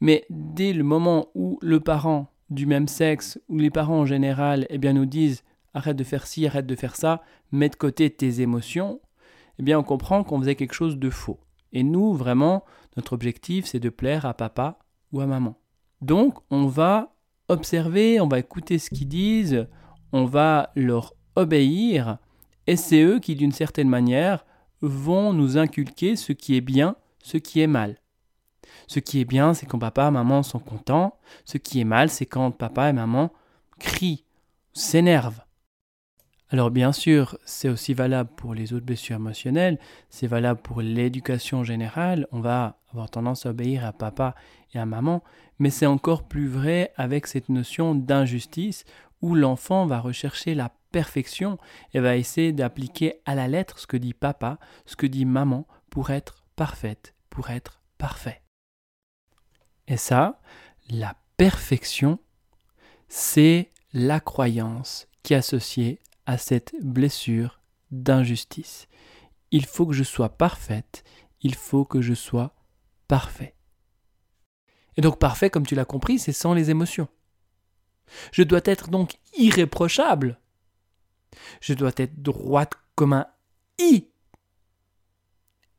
Mais 0.00 0.24
dès 0.30 0.72
le 0.72 0.84
moment 0.84 1.28
où 1.34 1.58
le 1.62 1.80
parent 1.80 2.28
du 2.50 2.66
même 2.66 2.88
sexe, 2.88 3.40
ou 3.48 3.58
les 3.58 3.70
parents 3.70 4.00
en 4.00 4.06
général, 4.06 4.66
eh 4.70 4.78
bien, 4.78 4.92
nous 4.92 5.06
disent 5.06 5.42
arrête 5.74 5.96
de 5.96 6.04
faire 6.04 6.26
ci, 6.26 6.46
arrête 6.46 6.66
de 6.66 6.74
faire 6.74 6.96
ça, 6.96 7.22
mets 7.52 7.68
de 7.68 7.76
côté 7.76 8.10
tes 8.10 8.40
émotions, 8.40 9.00
eh 9.58 9.62
bien 9.62 9.78
on 9.78 9.82
comprend 9.82 10.24
qu'on 10.24 10.40
faisait 10.40 10.54
quelque 10.54 10.74
chose 10.74 10.98
de 10.98 11.10
faux. 11.10 11.40
Et 11.72 11.82
nous, 11.82 12.14
vraiment, 12.14 12.64
notre 12.96 13.12
objectif, 13.12 13.66
c'est 13.66 13.80
de 13.80 13.90
plaire 13.90 14.24
à 14.24 14.34
papa 14.34 14.78
ou 15.12 15.20
à 15.20 15.26
maman. 15.26 15.56
Donc, 16.00 16.38
on 16.50 16.66
va 16.66 17.14
observer, 17.48 18.20
on 18.20 18.28
va 18.28 18.38
écouter 18.38 18.78
ce 18.78 18.90
qu'ils 18.90 19.08
disent, 19.08 19.66
on 20.12 20.24
va 20.24 20.70
leur 20.74 21.14
obéir, 21.36 22.18
et 22.66 22.76
c'est 22.76 23.02
eux 23.02 23.18
qui, 23.18 23.34
d'une 23.34 23.52
certaine 23.52 23.88
manière, 23.88 24.44
vont 24.80 25.32
nous 25.32 25.58
inculquer 25.58 26.16
ce 26.16 26.32
qui 26.32 26.56
est 26.56 26.60
bien, 26.60 26.96
ce 27.22 27.36
qui 27.36 27.60
est 27.60 27.66
mal. 27.66 27.96
Ce 28.88 28.98
qui 28.98 29.20
est 29.20 29.24
bien, 29.24 29.54
c'est 29.54 29.66
quand 29.66 29.78
papa 29.78 30.08
et 30.08 30.10
maman 30.10 30.42
sont 30.42 30.58
contents. 30.58 31.16
Ce 31.44 31.58
qui 31.58 31.80
est 31.80 31.84
mal, 31.84 32.08
c'est 32.08 32.26
quand 32.26 32.50
papa 32.50 32.88
et 32.88 32.92
maman 32.92 33.30
crient, 33.78 34.24
s'énervent. 34.72 35.42
Alors 36.50 36.70
bien 36.70 36.92
sûr, 36.92 37.36
c'est 37.44 37.68
aussi 37.68 37.92
valable 37.92 38.30
pour 38.34 38.54
les 38.54 38.72
autres 38.72 38.86
blessures 38.86 39.16
émotionnelles, 39.16 39.78
c'est 40.08 40.26
valable 40.26 40.62
pour 40.62 40.80
l'éducation 40.80 41.62
générale, 41.62 42.26
on 42.32 42.40
va 42.40 42.78
avoir 42.90 43.10
tendance 43.10 43.44
à 43.44 43.50
obéir 43.50 43.84
à 43.84 43.92
papa 43.92 44.34
et 44.72 44.78
à 44.78 44.86
maman, 44.86 45.22
mais 45.58 45.68
c'est 45.68 45.84
encore 45.84 46.26
plus 46.26 46.48
vrai 46.48 46.90
avec 46.96 47.26
cette 47.26 47.50
notion 47.50 47.94
d'injustice 47.94 48.86
où 49.20 49.34
l'enfant 49.34 49.84
va 49.84 50.00
rechercher 50.00 50.54
la 50.54 50.70
perfection 50.90 51.58
et 51.92 52.00
va 52.00 52.16
essayer 52.16 52.52
d'appliquer 52.52 53.20
à 53.26 53.34
la 53.34 53.46
lettre 53.46 53.78
ce 53.78 53.86
que 53.86 53.98
dit 53.98 54.14
papa, 54.14 54.58
ce 54.86 54.96
que 54.96 55.06
dit 55.06 55.26
maman 55.26 55.66
pour 55.90 56.08
être 56.08 56.46
parfaite, 56.56 57.14
pour 57.28 57.50
être 57.50 57.82
parfait. 57.98 58.40
Et 59.88 59.96
ça, 59.96 60.40
la 60.90 61.16
perfection, 61.38 62.18
c'est 63.08 63.72
la 63.94 64.20
croyance 64.20 65.08
qui 65.22 65.32
est 65.32 65.38
associée 65.38 65.98
à 66.26 66.36
cette 66.36 66.74
blessure 66.82 67.60
d'injustice. 67.90 68.86
Il 69.50 69.64
faut 69.64 69.86
que 69.86 69.94
je 69.94 70.04
sois 70.04 70.28
parfaite, 70.28 71.04
il 71.40 71.54
faut 71.54 71.86
que 71.86 72.02
je 72.02 72.12
sois 72.12 72.54
parfait. 73.08 73.54
Et 74.98 75.00
donc 75.00 75.18
parfait, 75.18 75.48
comme 75.48 75.66
tu 75.66 75.74
l'as 75.74 75.86
compris, 75.86 76.18
c'est 76.18 76.32
sans 76.32 76.52
les 76.52 76.70
émotions. 76.70 77.08
Je 78.30 78.42
dois 78.42 78.60
être 78.64 78.90
donc 78.90 79.18
irréprochable. 79.36 80.38
Je 81.60 81.72
dois 81.72 81.92
être 81.96 82.20
droite 82.20 82.74
comme 82.94 83.14
un 83.14 83.26
i. 83.78 84.08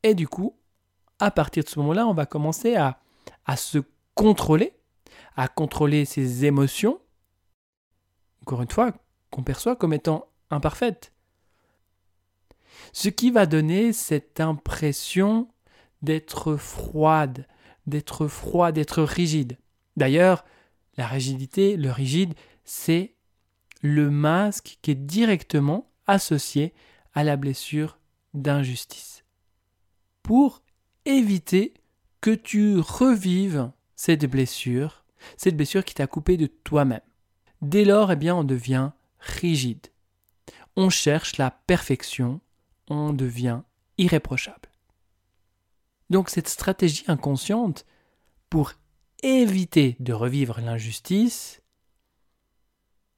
Et 0.02 0.14
du 0.14 0.26
coup, 0.26 0.56
à 1.20 1.30
partir 1.30 1.62
de 1.62 1.68
ce 1.68 1.78
moment-là, 1.78 2.06
on 2.06 2.14
va 2.14 2.26
commencer 2.26 2.74
à, 2.74 3.00
à 3.46 3.56
se 3.56 3.78
contrôler, 4.20 4.74
à 5.34 5.48
contrôler 5.48 6.04
ses 6.04 6.44
émotions. 6.44 7.00
Encore 8.42 8.60
une 8.60 8.70
fois, 8.70 8.92
qu'on 9.30 9.42
perçoit 9.42 9.76
comme 9.76 9.94
étant 9.94 10.28
imparfaite. 10.50 11.14
Ce 12.92 13.08
qui 13.08 13.30
va 13.30 13.46
donner 13.46 13.94
cette 13.94 14.38
impression 14.38 15.48
d'être 16.02 16.56
froide, 16.56 17.46
d'être 17.86 18.26
froid, 18.26 18.72
d'être 18.72 19.02
rigide. 19.02 19.56
D'ailleurs, 19.96 20.44
la 20.98 21.06
rigidité, 21.06 21.78
le 21.78 21.90
rigide, 21.90 22.34
c'est 22.62 23.14
le 23.80 24.10
masque 24.10 24.76
qui 24.82 24.90
est 24.90 25.06
directement 25.06 25.90
associé 26.06 26.74
à 27.14 27.24
la 27.24 27.38
blessure 27.38 27.98
d'injustice. 28.34 29.24
Pour 30.22 30.60
éviter 31.06 31.72
que 32.20 32.32
tu 32.32 32.78
revives 32.80 33.72
cette 34.00 34.24
blessure, 34.24 35.04
cette 35.36 35.56
blessure 35.56 35.84
qui 35.84 35.94
t'a 35.94 36.06
coupé 36.06 36.36
de 36.36 36.46
toi-même. 36.46 37.00
Dès 37.60 37.84
lors, 37.84 38.12
eh 38.12 38.16
bien, 38.16 38.34
on 38.34 38.44
devient 38.44 38.90
rigide 39.18 39.88
on 40.76 40.90
cherche 40.90 41.36
la 41.36 41.50
perfection, 41.50 42.40
on 42.88 43.12
devient 43.12 43.60
irréprochable. 43.98 44.68
Donc 46.08 46.30
cette 46.30 46.48
stratégie 46.48 47.04
inconsciente 47.06 47.86
pour 48.48 48.72
éviter 49.22 49.96
de 50.00 50.12
revivre 50.12 50.60
l'injustice, 50.60 51.60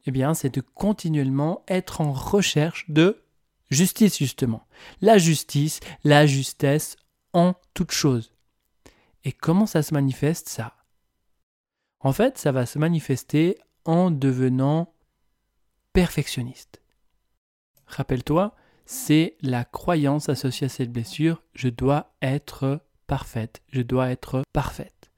eh 0.07 0.11
bien, 0.11 0.35
c'est 0.35 0.53
de 0.53 0.61
continuellement 0.61 1.63
être 1.69 2.01
en 2.01 2.13
recherche 2.13 2.91
de 2.91 3.23
justice, 3.71 4.19
justement. 4.19 4.67
La 5.01 5.17
justice, 5.17 5.79
la 6.03 6.27
justesse 6.27 6.97
en 7.33 7.55
toute 7.73 7.93
chose. 7.93 8.33
Et 9.25 9.33
comment 9.33 9.67
ça 9.67 9.83
se 9.83 9.95
manifeste, 9.95 10.49
ça? 10.49 10.77
En 12.01 12.13
fait, 12.13 12.39
ça 12.39 12.53
va 12.53 12.67
se 12.67 12.79
manifester 12.79 13.59
en 13.85 14.11
devenant 14.11 14.95
perfectionniste. 15.93 16.83
Rappelle-toi, 17.87 18.55
c'est 18.85 19.37
la 19.43 19.65
croyance 19.65 20.29
associée 20.29 20.67
à 20.67 20.71
cette 20.71 20.93
blessure, 20.93 21.43
je 21.55 21.69
dois 21.69 22.15
être 22.21 22.81
parfaite, 23.07 23.63
je 23.69 23.83
dois 23.83 24.11
être 24.11 24.43
parfaite. 24.53 25.11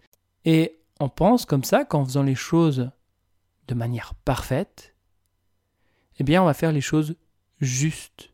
Et 0.44 0.80
on 1.00 1.08
pense 1.08 1.46
comme 1.46 1.64
ça 1.64 1.84
qu'en 1.84 2.04
faisant 2.04 2.23
les 2.23 2.34
choses 2.34 2.90
de 3.68 3.75
manière 3.75 4.14
parfaite, 4.14 4.94
eh 6.18 6.25
bien 6.25 6.42
on 6.42 6.46
va 6.46 6.54
faire 6.54 6.73
les 6.73 6.80
choses 6.80 7.16
justes, 7.61 8.32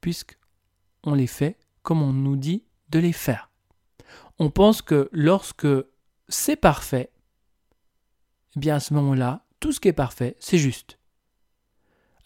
puisqu'on 0.00 1.14
les 1.14 1.26
fait 1.26 1.58
comme 1.82 2.02
on 2.02 2.12
nous 2.12 2.36
dit 2.36 2.64
de 2.90 2.98
les 2.98 3.12
faire. 3.12 3.47
On 4.38 4.50
pense 4.50 4.82
que 4.82 5.08
lorsque 5.12 5.66
c'est 6.28 6.56
parfait, 6.56 7.10
eh 8.56 8.60
bien 8.60 8.76
à 8.76 8.80
ce 8.80 8.94
moment-là, 8.94 9.44
tout 9.60 9.72
ce 9.72 9.80
qui 9.80 9.88
est 9.88 9.92
parfait, 9.92 10.36
c'est 10.38 10.58
juste. 10.58 10.98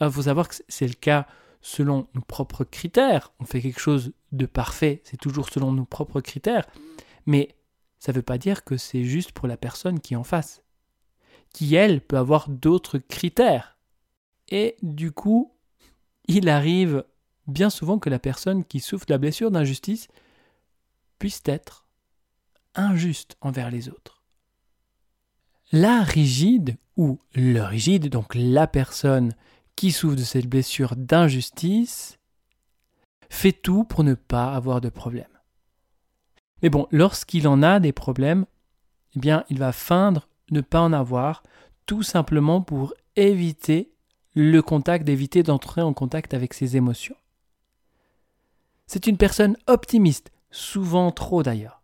Il 0.01 0.11
faut 0.11 0.23
savoir 0.23 0.49
que 0.49 0.57
c'est 0.69 0.89
le 0.89 0.95
cas 0.95 1.27
selon 1.61 2.09
nos 2.15 2.23
propres 2.23 2.65
critères. 2.65 3.33
On 3.39 3.45
fait 3.45 3.61
quelque 3.61 3.81
chose 3.81 4.13
de 4.33 4.47
parfait, 4.47 5.01
c'est 5.05 5.17
toujours 5.17 5.49
selon 5.49 5.73
nos 5.73 5.85
propres 5.85 6.21
critères. 6.21 6.67
Mais 7.27 7.55
ça 7.99 8.13
ne 8.13 8.17
veut 8.17 8.23
pas 8.23 8.39
dire 8.39 8.65
que 8.65 8.77
c'est 8.77 9.05
juste 9.05 9.33
pour 9.33 9.47
la 9.47 9.57
personne 9.57 10.01
qui 10.01 10.15
est 10.15 10.17
en 10.17 10.25
face, 10.25 10.63
qui, 11.53 11.75
elle, 11.77 12.01
peut 12.01 12.19
avoir 12.19 12.49
d'autres 12.49 12.99
critères. 12.99 13.79
Et 14.49 14.77
du 14.83 15.13
coup, 15.13 15.55
il 16.27 16.49
arrive 16.49 17.05
bien 17.47 17.71
souvent 17.71 17.99
que 17.99 18.11
la 18.11 18.19
personne 18.19 18.65
qui 18.65 18.81
souffre 18.81 19.07
de 19.07 19.13
la 19.13 19.19
blessure 19.19 19.51
d'injustice 19.51 20.09
puisse 21.23 21.43
être 21.45 21.87
injuste 22.75 23.37
envers 23.41 23.71
les 23.71 23.89
autres. 23.89 24.25
La 25.71 26.03
rigide, 26.03 26.77
ou 26.97 27.21
le 27.37 27.61
rigide, 27.61 28.09
donc 28.09 28.35
la 28.35 28.67
personne 28.67 29.33
qui 29.77 29.93
souffre 29.93 30.17
de 30.17 30.25
cette 30.25 30.49
blessure 30.49 30.97
d'injustice 30.97 32.19
fait 33.31 33.53
tout 33.53 33.85
pour 33.85 34.03
ne 34.03 34.15
pas 34.15 34.53
avoir 34.53 34.81
de 34.81 34.89
problème. 34.89 35.39
Mais 36.61 36.71
bon, 36.71 36.89
lorsqu'il 36.91 37.47
en 37.47 37.63
a 37.63 37.79
des 37.79 37.93
problèmes, 37.93 38.45
eh 39.15 39.21
bien, 39.21 39.45
il 39.49 39.61
va 39.61 39.71
feindre 39.71 40.27
ne 40.51 40.61
pas 40.61 40.81
en 40.81 40.93
avoir, 40.93 41.45
tout 41.87 42.03
simplement 42.03 42.63
pour 42.63 42.95
éviter 43.15 43.93
le 44.35 44.61
contact, 44.61 45.05
d'éviter 45.05 45.45
d'entrer 45.45 45.83
en 45.83 45.93
contact 45.93 46.35
avec 46.35 46.53
ses 46.53 46.77
émotions. 46.77 47.17
C'est 48.89 49.07
une 49.07 49.19
personne 49.19 49.57
optimiste, 49.69 50.33
souvent 50.53 51.11
trop 51.11 51.43
d'ailleurs. 51.43 51.83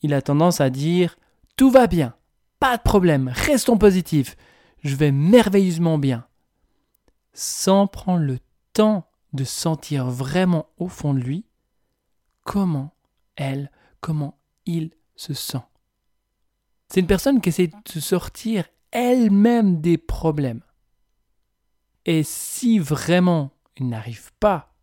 Il 0.00 0.14
a 0.14 0.22
tendance 0.22 0.62
à 0.62 0.70
dire 0.70 1.18
Tout 1.56 1.70
va 1.70 1.86
bien, 1.86 2.14
pas 2.58 2.78
de 2.78 2.82
problème, 2.82 3.30
restons 3.34 3.76
positifs, 3.76 4.36
je 4.82 4.96
vais 4.96 5.12
merveilleusement 5.12 5.98
bien 5.98 6.26
sans 7.34 7.86
prendre 7.86 8.24
le 8.24 8.38
temps 8.72 9.08
de 9.32 9.44
sentir 9.44 10.06
vraiment 10.10 10.70
au 10.78 10.88
fond 10.88 11.14
de 11.14 11.20
lui 11.20 11.44
comment 12.42 12.94
elle, 13.36 13.70
comment 14.00 14.40
il 14.66 14.90
se 15.14 15.34
sent. 15.34 15.62
C'est 16.88 17.00
une 17.00 17.06
personne 17.06 17.40
qui 17.40 17.50
essaie 17.50 17.68
de 17.68 18.00
sortir 18.00 18.64
elle-même 18.90 19.80
des 19.80 19.98
problèmes. 19.98 20.62
Et 22.06 22.22
si 22.22 22.78
vraiment 22.78 23.52
il 23.76 23.88
n'arrive 23.88 24.32
pas, 24.40 24.74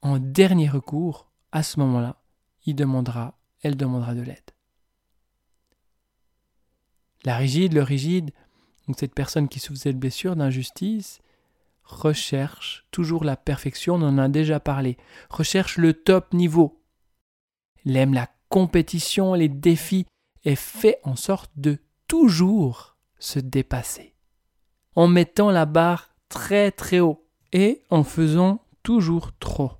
en 0.00 0.18
dernier 0.18 0.68
recours, 0.68 1.28
à 1.54 1.62
ce 1.62 1.78
moment-là, 1.78 2.16
il 2.66 2.74
demandera, 2.74 3.38
elle 3.62 3.76
demandera 3.76 4.14
de 4.14 4.22
l'aide. 4.22 4.50
La 7.24 7.36
rigide, 7.36 7.72
le 7.72 7.82
rigide, 7.82 8.32
donc 8.86 8.98
cette 8.98 9.14
personne 9.14 9.48
qui 9.48 9.60
souffre 9.60 9.78
cette 9.78 9.98
blessure 9.98 10.34
d'injustice, 10.34 11.20
recherche 11.84 12.86
toujours 12.90 13.22
la 13.24 13.36
perfection, 13.36 13.94
on 13.94 14.02
en 14.02 14.18
a 14.18 14.28
déjà 14.28 14.58
parlé, 14.58 14.98
recherche 15.30 15.78
le 15.78 15.94
top 15.94 16.34
niveau. 16.34 16.82
il 17.84 17.96
aime 17.96 18.14
la 18.14 18.28
compétition, 18.48 19.34
les 19.34 19.48
défis 19.48 20.06
et 20.42 20.56
fait 20.56 20.98
en 21.04 21.14
sorte 21.14 21.52
de 21.54 21.78
toujours 22.08 22.96
se 23.20 23.38
dépasser. 23.38 24.16
En 24.96 25.06
mettant 25.06 25.52
la 25.52 25.66
barre 25.66 26.16
très 26.28 26.72
très 26.72 26.98
haut 26.98 27.28
et 27.52 27.84
en 27.90 28.02
faisant 28.02 28.60
toujours 28.82 29.30
trop. 29.38 29.70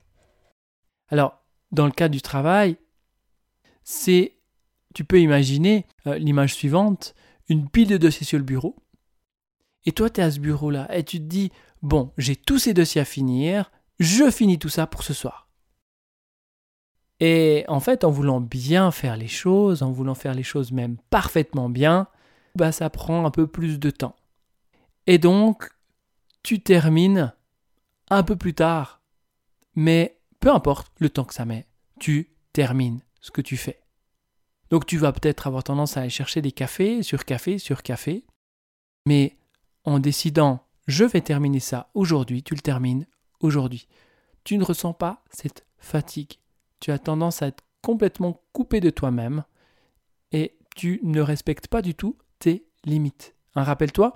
Alors, 1.09 1.44
dans 1.75 1.87
le 1.87 1.93
cas 1.93 2.09
du 2.09 2.23
travail, 2.23 2.77
c'est, 3.83 4.39
tu 4.95 5.05
peux 5.05 5.21
imaginer 5.21 5.87
euh, 6.07 6.17
l'image 6.19 6.55
suivante, 6.55 7.15
une 7.49 7.69
pile 7.69 7.89
de 7.89 7.97
dossiers 7.97 8.27
sur 8.27 8.39
le 8.39 8.45
bureau. 8.45 8.77
Et 9.85 9.93
toi, 9.93 10.09
tu 10.09 10.21
es 10.21 10.25
à 10.25 10.31
ce 10.31 10.41
bureau-là 10.41 10.89
et 10.97 11.05
tu 11.05 11.19
te 11.19 11.25
dis, 11.25 11.51
bon, 11.83 12.13
j'ai 12.17 12.37
tous 12.37 12.59
ces 12.59 12.75
dossiers 12.75 13.03
à 13.03 13.05
finir, 13.05 13.71
je 13.99 14.31
finis 14.31 14.59
tout 14.59 14.71
ça 14.71 14.87
pour 14.87 15.03
ce 15.03 15.13
soir. 15.13 15.49
Et 17.21 17.65
en 17.69 17.81
fait, 17.81 18.05
en 18.05 18.11
voulant 18.11 18.41
bien 18.41 18.91
faire 18.91 19.17
les 19.17 19.29
choses, 19.29 19.83
en 19.83 19.93
voulant 19.93 20.15
faire 20.15 20.35
les 20.35 20.43
choses 20.43 20.73
même 20.73 20.97
parfaitement 21.11 21.69
bien, 21.69 22.09
bah 22.57 22.73
ça 22.73 22.91
prend 22.91 23.25
un 23.25 23.31
peu 23.31 23.47
plus 23.47 23.79
de 23.79 23.91
temps. 23.91 24.17
Et 25.07 25.19
donc, 25.19 25.71
tu 26.43 26.61
termines 26.61 27.33
un 28.11 28.23
peu 28.23 28.37
plus 28.37 28.55
tard. 28.55 29.03
Mais 29.75 30.19
peu 30.45 30.53
importe 30.53 30.93
le 30.99 31.09
temps 31.09 31.25
que 31.25 31.33
ça 31.33 31.47
met, 31.47 31.67
tu 31.99 32.29
termines 32.53 33.01
ce 33.23 33.31
que 33.31 33.41
tu 33.41 33.57
fais. 33.57 33.81
Donc 34.69 34.85
tu 34.85 34.99
vas 34.99 35.11
peut-être 35.11 35.47
avoir 35.47 35.65
tendance 35.65 35.97
à 35.97 36.01
aller 36.01 36.11
chercher 36.11 36.43
des 36.43 36.53
cafés 36.53 37.03
sur 37.03 37.25
café 37.25 37.57
sur 37.57 37.83
café, 37.83 38.27
mais 39.07 39.39
en 39.85 39.99
décidant 39.99 40.67
je 40.87 41.07
vais 41.07 41.23
terminer 41.23 41.61
ça 41.61 41.89
aujourd'hui, 41.95 42.43
tu 42.43 42.55
le 42.55 42.61
termines 42.61 43.07
aujourd'hui. 43.41 43.89
Tu 44.45 44.59
ne 44.59 44.65
ressens 44.65 44.93
pas 44.93 45.25
cette 45.31 45.65
fatigue. 45.79 46.35
Tu 46.79 46.91
as 46.91 46.99
tendance 46.99 47.41
à 47.41 47.47
être 47.47 47.65
complètement 47.81 48.43
coupé 48.53 48.81
de 48.81 48.91
toi-même 48.91 49.45
et 50.31 50.59
tu 50.77 51.01
ne 51.05 51.23
respectes 51.23 51.69
pas 51.69 51.81
du 51.81 51.95
tout 51.95 52.19
tes 52.39 52.67
limites. 52.85 53.35
Rappelle-toi, 53.55 54.15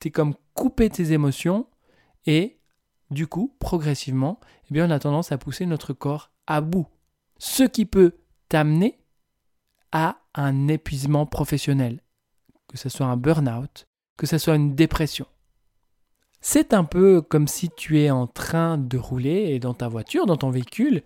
tu 0.00 0.08
es 0.08 0.10
comme 0.10 0.36
coupé 0.54 0.88
tes 0.88 1.12
émotions 1.12 1.68
et 2.24 2.56
du 3.10 3.26
coup, 3.26 3.54
progressivement, 3.58 4.40
eh 4.70 4.74
bien, 4.74 4.86
on 4.86 4.90
a 4.90 4.98
tendance 4.98 5.32
à 5.32 5.38
pousser 5.38 5.66
notre 5.66 5.92
corps 5.92 6.30
à 6.46 6.60
bout. 6.60 6.86
Ce 7.38 7.62
qui 7.62 7.86
peut 7.86 8.14
t'amener 8.48 8.98
à 9.92 10.18
un 10.34 10.68
épuisement 10.68 11.26
professionnel, 11.26 12.02
que 12.68 12.78
ce 12.78 12.88
soit 12.88 13.06
un 13.06 13.16
burn-out, 13.16 13.86
que 14.16 14.26
ce 14.26 14.38
soit 14.38 14.56
une 14.56 14.74
dépression. 14.74 15.26
C'est 16.40 16.74
un 16.74 16.84
peu 16.84 17.22
comme 17.22 17.48
si 17.48 17.70
tu 17.70 18.00
es 18.00 18.10
en 18.10 18.26
train 18.26 18.78
de 18.78 18.98
rouler 18.98 19.58
dans 19.58 19.74
ta 19.74 19.88
voiture, 19.88 20.26
dans 20.26 20.36
ton 20.36 20.50
véhicule, 20.50 21.02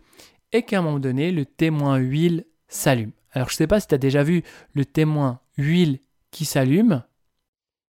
et 0.52 0.62
qu'à 0.62 0.78
un 0.78 0.82
moment 0.82 0.98
donné, 0.98 1.30
le 1.32 1.46
témoin 1.46 1.96
huile 1.96 2.44
s'allume. 2.68 3.12
Alors 3.32 3.48
je 3.48 3.54
ne 3.54 3.58
sais 3.58 3.66
pas 3.66 3.80
si 3.80 3.86
tu 3.86 3.94
as 3.94 3.98
déjà 3.98 4.22
vu 4.22 4.42
le 4.74 4.84
témoin 4.84 5.40
huile 5.56 6.00
qui 6.30 6.44
s'allume, 6.44 7.04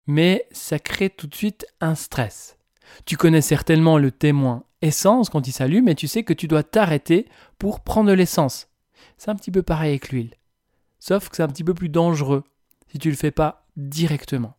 mais 0.07 0.47
ça 0.51 0.79
crée 0.79 1.11
tout 1.11 1.27
de 1.27 1.35
suite 1.35 1.67
un 1.81 1.95
stress. 1.95 2.56
Tu 3.05 3.17
connais 3.17 3.41
certainement 3.41 3.99
le 3.99 4.11
témoin 4.11 4.65
essence 4.83 5.31
quand 5.31 5.47
il 5.47 5.53
s'allume 5.53 5.89
et 5.89 5.95
tu 5.95 6.09
sais 6.09 6.23
que 6.23 6.33
tu 6.33 6.49
dois 6.49 6.63
t'arrêter 6.63 7.27
pour 7.59 7.81
prendre 7.81 8.13
l'essence. 8.13 8.69
C'est 9.17 9.31
un 9.31 9.37
petit 9.37 9.51
peu 9.51 9.63
pareil 9.63 9.91
avec 9.91 10.11
l'huile. 10.11 10.35
Sauf 10.99 11.29
que 11.29 11.37
c'est 11.37 11.43
un 11.43 11.49
petit 11.49 11.65
peu 11.65 11.75
plus 11.75 11.89
dangereux 11.89 12.45
si 12.91 12.99
tu 12.99 13.09
ne 13.09 13.13
le 13.13 13.19
fais 13.19 13.31
pas 13.31 13.67
directement. 13.77 14.57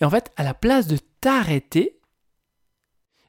Et 0.00 0.04
en 0.04 0.10
fait, 0.10 0.32
à 0.36 0.44
la 0.44 0.54
place 0.54 0.86
de 0.86 0.98
t'arrêter, 1.20 2.00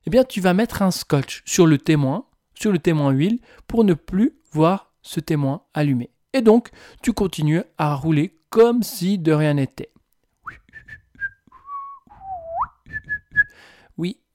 eh 0.05 0.09
bien, 0.09 0.23
tu 0.23 0.41
vas 0.41 0.53
mettre 0.53 0.81
un 0.81 0.91
scotch 0.91 1.43
sur 1.45 1.67
le 1.67 1.77
témoin, 1.77 2.25
sur 2.53 2.71
le 2.71 2.79
témoin 2.79 3.11
huile, 3.11 3.39
pour 3.67 3.83
ne 3.83 3.93
plus 3.93 4.37
voir 4.51 4.93
ce 5.01 5.19
témoin 5.19 5.63
allumé. 5.73 6.09
Et 6.33 6.41
donc, 6.41 6.69
tu 7.01 7.13
continues 7.13 7.63
à 7.77 7.93
rouler 7.95 8.39
comme 8.49 8.83
si 8.83 9.17
de 9.17 9.31
rien 9.31 9.55
n'était. 9.55 9.91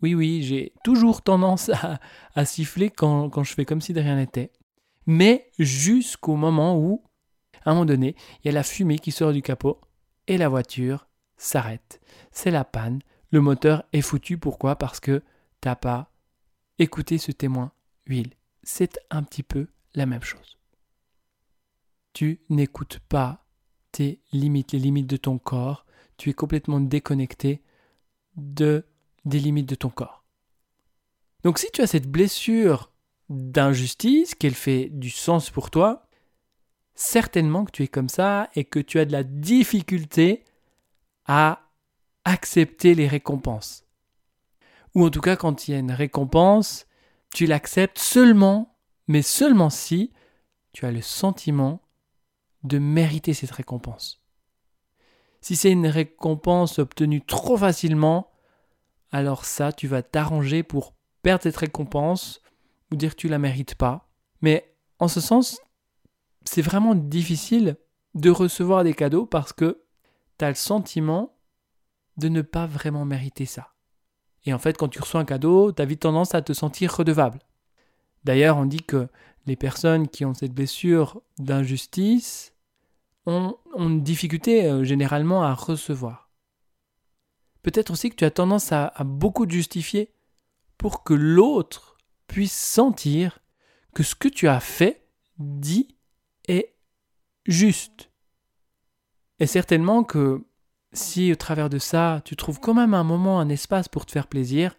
Oui, 0.02 0.14
oui, 0.14 0.42
j'ai 0.42 0.72
toujours 0.84 1.22
tendance 1.22 1.70
à, 2.34 2.44
siffler 2.44 2.90
quand, 2.90 3.30
quand 3.30 3.44
je 3.44 3.54
fais 3.54 3.64
comme 3.64 3.80
si 3.80 3.92
de 3.92 4.00
rien 4.00 4.16
n'était. 4.16 4.52
Mais 5.06 5.50
jusqu'au 5.58 6.36
moment 6.36 6.78
où, 6.78 7.02
à 7.64 7.70
un 7.70 7.74
moment 7.74 7.86
donné, 7.86 8.14
il 8.42 8.46
y 8.46 8.50
a 8.50 8.52
la 8.52 8.62
fumée 8.62 8.98
qui 8.98 9.12
sort 9.12 9.32
du 9.32 9.42
capot 9.42 9.80
et 10.26 10.36
la 10.36 10.48
voiture 10.48 11.06
s'arrête. 11.36 12.00
C'est 12.30 12.50
la 12.50 12.64
panne. 12.64 13.00
Le 13.30 13.40
moteur 13.40 13.84
est 13.92 14.02
foutu. 14.02 14.38
Pourquoi? 14.38 14.76
Parce 14.76 15.00
que 15.00 15.22
t'as 15.60 15.76
pas 15.76 16.12
écouté 16.78 17.18
ce 17.18 17.32
témoin 17.32 17.72
huile. 18.06 18.34
C'est 18.62 18.98
un 19.10 19.22
petit 19.22 19.42
peu 19.42 19.68
la 19.94 20.06
même 20.06 20.22
chose. 20.22 20.58
Tu 22.12 22.40
n'écoutes 22.48 22.98
pas 23.08 23.46
tes 23.92 24.20
limites, 24.32 24.72
les 24.72 24.78
limites 24.78 25.06
de 25.06 25.16
ton 25.16 25.38
corps. 25.38 25.86
Tu 26.16 26.30
es 26.30 26.34
complètement 26.34 26.80
déconnecté 26.80 27.62
de 28.36 28.86
des 29.26 29.38
limites 29.38 29.68
de 29.68 29.74
ton 29.74 29.90
corps. 29.90 30.24
Donc 31.44 31.58
si 31.58 31.70
tu 31.72 31.82
as 31.82 31.86
cette 31.86 32.10
blessure 32.10 32.90
d'injustice, 33.28 34.34
qu'elle 34.34 34.54
fait 34.54 34.88
du 34.90 35.10
sens 35.10 35.50
pour 35.50 35.70
toi, 35.70 36.08
certainement 36.94 37.64
que 37.64 37.72
tu 37.72 37.82
es 37.82 37.88
comme 37.88 38.08
ça 38.08 38.48
et 38.54 38.64
que 38.64 38.78
tu 38.78 38.98
as 38.98 39.04
de 39.04 39.12
la 39.12 39.24
difficulté 39.24 40.44
à 41.26 41.60
accepter 42.24 42.94
les 42.94 43.08
récompenses. 43.08 43.84
Ou 44.94 45.04
en 45.04 45.10
tout 45.10 45.20
cas, 45.20 45.36
quand 45.36 45.68
il 45.68 45.72
y 45.72 45.74
a 45.74 45.78
une 45.78 45.92
récompense, 45.92 46.86
tu 47.34 47.46
l'acceptes 47.46 47.98
seulement, 47.98 48.78
mais 49.08 49.22
seulement 49.22 49.70
si 49.70 50.12
tu 50.72 50.86
as 50.86 50.92
le 50.92 51.02
sentiment 51.02 51.82
de 52.62 52.78
mériter 52.78 53.34
cette 53.34 53.50
récompense. 53.50 54.22
Si 55.40 55.54
c'est 55.54 55.70
une 55.70 55.86
récompense 55.86 56.78
obtenue 56.78 57.24
trop 57.24 57.56
facilement, 57.56 58.32
alors 59.12 59.44
ça, 59.44 59.72
tu 59.72 59.86
vas 59.86 60.02
t'arranger 60.02 60.62
pour 60.62 60.94
perdre 61.22 61.42
cette 61.42 61.56
récompense 61.56 62.40
ou 62.90 62.96
dire 62.96 63.10
que 63.14 63.20
tu 63.20 63.28
la 63.28 63.38
mérites 63.38 63.74
pas. 63.74 64.08
Mais 64.40 64.74
en 64.98 65.08
ce 65.08 65.20
sens, 65.20 65.60
c'est 66.44 66.62
vraiment 66.62 66.94
difficile 66.94 67.76
de 68.14 68.30
recevoir 68.30 68.84
des 68.84 68.94
cadeaux 68.94 69.26
parce 69.26 69.52
que 69.52 69.82
tu 70.38 70.44
as 70.44 70.48
le 70.48 70.54
sentiment 70.54 71.36
de 72.16 72.28
ne 72.28 72.42
pas 72.42 72.66
vraiment 72.66 73.04
mériter 73.04 73.46
ça. 73.46 73.74
Et 74.44 74.54
en 74.54 74.58
fait, 74.58 74.76
quand 74.76 74.88
tu 74.88 75.00
reçois 75.00 75.20
un 75.20 75.24
cadeau, 75.24 75.72
tu 75.72 75.82
as 75.82 75.84
vite 75.84 76.00
tendance 76.00 76.34
à 76.34 76.42
te 76.42 76.52
sentir 76.52 76.94
redevable. 76.94 77.40
D'ailleurs, 78.24 78.56
on 78.56 78.64
dit 78.64 78.82
que 78.82 79.08
les 79.46 79.56
personnes 79.56 80.08
qui 80.08 80.24
ont 80.24 80.34
cette 80.34 80.54
blessure 80.54 81.20
d'injustice 81.38 82.54
ont, 83.26 83.56
une 83.76 84.02
difficulté 84.02 84.66
euh, 84.66 84.84
généralement 84.84 85.42
à 85.42 85.52
recevoir. 85.52 86.25
Peut-être 87.66 87.90
aussi 87.90 88.10
que 88.10 88.14
tu 88.14 88.24
as 88.24 88.30
tendance 88.30 88.70
à, 88.70 88.92
beaucoup 89.04 89.44
te 89.44 89.50
justifier 89.50 90.14
pour 90.78 91.02
que 91.02 91.14
l'autre 91.14 91.98
puisse 92.28 92.56
sentir 92.56 93.40
que 93.92 94.04
ce 94.04 94.14
que 94.14 94.28
tu 94.28 94.46
as 94.46 94.60
fait, 94.60 95.08
dit, 95.40 95.96
est 96.46 96.76
juste. 97.44 98.12
Et 99.40 99.48
certainement 99.48 100.04
que 100.04 100.46
si 100.92 101.32
au 101.32 101.34
travers 101.34 101.68
de 101.68 101.78
ça, 101.78 102.22
tu 102.24 102.36
trouves 102.36 102.60
quand 102.60 102.72
même 102.72 102.94
un 102.94 103.02
moment, 103.02 103.40
un 103.40 103.48
espace 103.48 103.88
pour 103.88 104.06
te 104.06 104.12
faire 104.12 104.28
plaisir, 104.28 104.76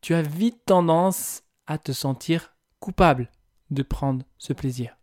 tu 0.00 0.14
as 0.14 0.22
vite 0.22 0.64
tendance 0.66 1.42
à 1.66 1.78
te 1.78 1.90
sentir 1.90 2.54
coupable 2.78 3.28
de 3.72 3.82
prendre 3.82 4.24
ce 4.38 4.52
plaisir. 4.52 4.96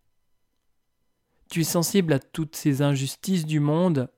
Tu 1.51 1.59
es 1.59 1.65
sensible 1.65 2.13
à 2.13 2.19
toutes 2.19 2.55
ces 2.55 2.81
injustices 2.81 3.45
du 3.45 3.59
monde 3.59 4.09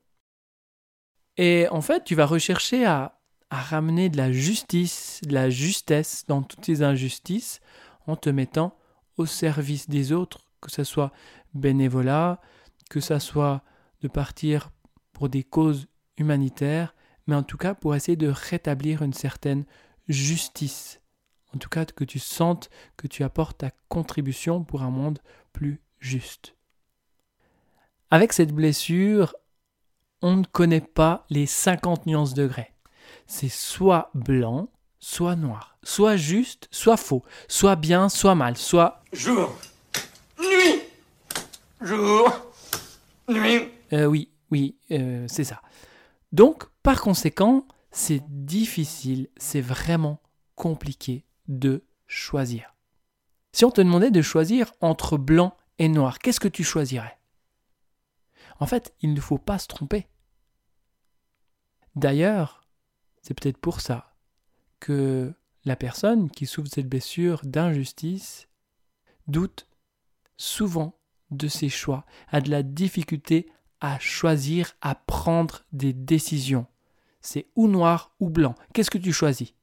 et 1.38 1.68
en 1.70 1.82
fait, 1.82 2.04
tu 2.04 2.16
vas 2.16 2.26
rechercher 2.26 2.86
à, 2.86 3.14
ramener 3.50 4.10
de 4.10 4.18
la 4.18 4.32
justice, 4.32 5.22
de 5.26 5.34
la 5.34 5.50
justesse 5.50 6.26
dans 6.28 6.42
toutes 6.42 6.66
ces 6.66 6.84
injustices 6.84 7.62
en 8.06 8.18
te 8.18 8.30
mettant 8.30 8.78
au 9.16 9.26
service 9.26 9.88
des 9.88 10.12
autres, 10.12 10.42
que 10.60 10.70
ce 10.70 10.84
soit 10.84 11.14
bénévolat, 11.54 12.42
que 12.90 13.00
ce 13.00 13.20
soit 13.20 13.64
de 14.02 14.10
partir 14.10 14.70
pour 15.14 15.30
des 15.30 15.44
causes 15.44 15.88
humanitaires, 16.18 16.94
mais 17.26 17.36
en 17.36 17.44
tout 17.44 17.56
cas 17.56 17.74
pour 17.74 17.96
essayer 17.96 18.18
de 18.18 18.28
rétablir 18.28 19.02
une 19.02 19.14
certaine 19.14 19.64
justice. 20.10 21.00
En 21.56 21.58
tout 21.58 21.70
cas, 21.70 21.86
que 21.86 22.04
tu 22.04 22.20
sentes 22.20 22.70
que 22.98 23.08
tu 23.08 23.24
apportes 23.24 23.60
ta 23.60 23.72
contribution 23.88 24.64
pour 24.64 24.82
un 24.82 24.90
monde 24.90 25.20
plus 25.54 25.82
juste. 26.00 26.56
Avec 28.12 28.34
cette 28.34 28.54
blessure, 28.54 29.34
on 30.22 30.38
ne 30.38 30.46
connaît 30.46 30.82
pas 30.82 31.26
les 31.30 31.46
50 31.46 32.06
nuances 32.06 32.34
degrés. 32.34 32.74
C'est 33.28 33.50
soit 33.50 34.10
blanc, 34.14 34.70
soit 35.00 35.36
noir, 35.36 35.78
soit 35.84 36.16
juste, 36.16 36.68
soit 36.72 36.98
faux, 36.98 37.24
soit 37.48 37.76
bien, 37.76 38.10
soit 38.10 38.36
mal, 38.36 38.58
soit... 38.58 39.04
Jour, 39.14 39.56
nuit, 40.40 40.82
jour, 41.82 42.30
nuit. 43.30 43.70
Euh, 43.94 44.06
oui, 44.06 44.30
oui, 44.52 44.76
euh, 44.92 45.26
c'est 45.28 45.44
ça. 45.44 45.62
Donc, 46.32 46.66
par 46.84 47.02
conséquent, 47.02 47.66
c'est 47.92 48.22
difficile, 48.28 49.30
c'est 49.38 49.62
vraiment 49.62 50.22
compliqué 50.56 51.26
de 51.48 51.84
choisir. 52.08 52.74
Si 53.54 53.66
on 53.66 53.72
te 53.72 53.82
demandait 53.82 54.12
de 54.12 54.22
choisir 54.22 54.74
entre 54.82 55.18
blanc 55.18 55.56
et 55.80 55.88
noir, 55.88 56.20
qu'est-ce 56.20 56.40
que 56.40 56.48
tu 56.48 56.64
choisirais? 56.64 57.17
En 58.60 58.66
fait, 58.66 58.96
il 59.02 59.14
ne 59.14 59.22
faut 59.22 59.38
pas 59.38 59.60
se 59.60 59.68
tromper. 59.68 60.08
D'ailleurs, 61.96 62.68
c'est 63.22 63.34
peut-être 63.34 63.58
pour 63.58 63.82
ça 63.82 64.16
que 64.80 65.34
la 65.66 65.76
personne 65.76 66.30
qui 66.30 66.46
souffre 66.46 66.70
cette 66.72 66.90
blessure 66.90 67.42
d'injustice 67.44 68.48
doute 69.28 69.68
souvent 70.38 70.98
de 71.32 71.48
ses 71.48 71.70
choix, 71.70 72.06
a 72.30 72.42
de 72.42 72.50
la 72.50 72.64
difficulté 72.64 73.52
à 73.82 74.00
choisir, 74.00 74.74
à 74.82 74.96
prendre 74.96 75.66
des 75.72 75.94
décisions. 75.94 76.68
C'est 77.22 77.48
ou 77.56 77.68
noir 77.68 78.16
ou 78.20 78.30
blanc. 78.30 78.56
Qu'est-ce 78.74 78.92
que 78.92 78.98
tu 78.98 79.12
choisis? 79.12 79.54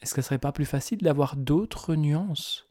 Est-ce 0.00 0.14
que 0.14 0.22
ce 0.22 0.28
serait 0.28 0.38
pas 0.38 0.52
plus 0.52 0.66
facile 0.66 0.98
d'avoir 0.98 1.36
d'autres 1.36 1.96
nuances 1.96 2.68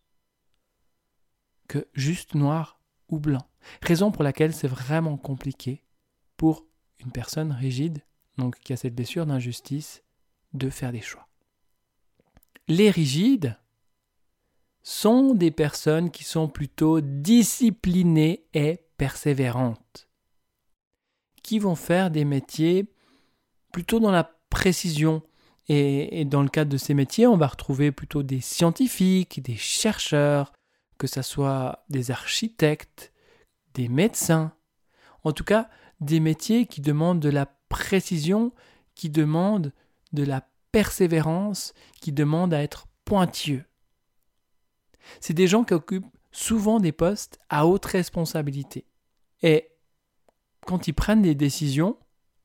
que 1.68 1.86
juste 1.94 2.36
noir 2.36 2.77
ou 3.10 3.20
blanc 3.20 3.48
Raison 3.82 4.12
pour 4.12 4.24
laquelle 4.24 4.54
c'est 4.54 4.68
vraiment 4.68 5.18
compliqué 5.18 5.84
pour 6.36 6.66
une 7.00 7.12
personne 7.12 7.52
rigide, 7.52 8.04
donc 8.38 8.60
qui 8.60 8.74
a 8.74 8.78
cette 8.78 8.96
blessure 8.96 9.26
d'injustice, 9.26 10.04
de 10.54 10.70
faire 10.70 10.92
des 10.92 11.02
choix. 11.02 11.28
Les 12.68 12.90
rigides 12.90 13.58
sont 14.82 15.34
des 15.34 15.52
personnes 15.52 16.12
qui 16.12 16.24
sont 16.24 16.48
plutôt 16.48 17.02
disciplinées 17.02 18.46
et 18.54 18.80
persévérantes, 18.98 20.08
qui 21.44 21.60
vont 21.60 21.76
faire 21.76 22.10
des 22.10 22.26
métiers 22.26 22.92
plutôt 23.72 24.00
dans 24.00 24.12
la 24.12 24.24
précision. 24.50 25.24
Et, 25.70 26.24
dans 26.24 26.42
le 26.42 26.48
cadre 26.48 26.72
de 26.72 26.78
ces 26.78 26.94
métiers, 26.94 27.28
on 27.28 27.36
va 27.36 27.48
retrouver 27.48 27.92
plutôt 27.92 28.24
des 28.24 28.40
scientifiques, 28.40 29.42
des 29.44 29.58
chercheurs, 29.58 30.54
que 30.98 31.08
ce 31.08 31.22
soit 31.22 31.84
des 31.90 32.12
architectes, 32.12 33.14
des 33.74 33.88
médecins, 33.88 34.54
en 35.24 35.32
tout 35.32 35.44
cas 35.44 35.70
des 36.00 36.20
métiers 36.20 36.68
qui 36.68 36.82
demandent 36.82 37.20
de 37.20 37.30
la 37.30 37.46
précision, 37.70 38.52
qui 38.96 39.10
demandent 39.10 39.74
de 40.14 40.24
la 40.24 40.48
persévérance, 40.72 41.74
qui 42.02 42.12
demandent 42.12 42.54
à 42.54 42.62
être 42.62 42.88
pointilleux. 43.06 43.66
C'est 45.20 45.34
des 45.34 45.48
gens 45.48 45.64
qui 45.64 45.74
occupent 45.74 46.18
souvent 46.32 46.80
des 46.80 46.92
postes 46.92 47.40
à 47.50 47.66
haute 47.66 47.86
responsabilité. 47.86 48.86
Et 49.42 49.70
quand 50.66 50.88
ils 50.88 50.94
prennent 50.94 51.22
des 51.22 51.36
décisions, 51.36 51.98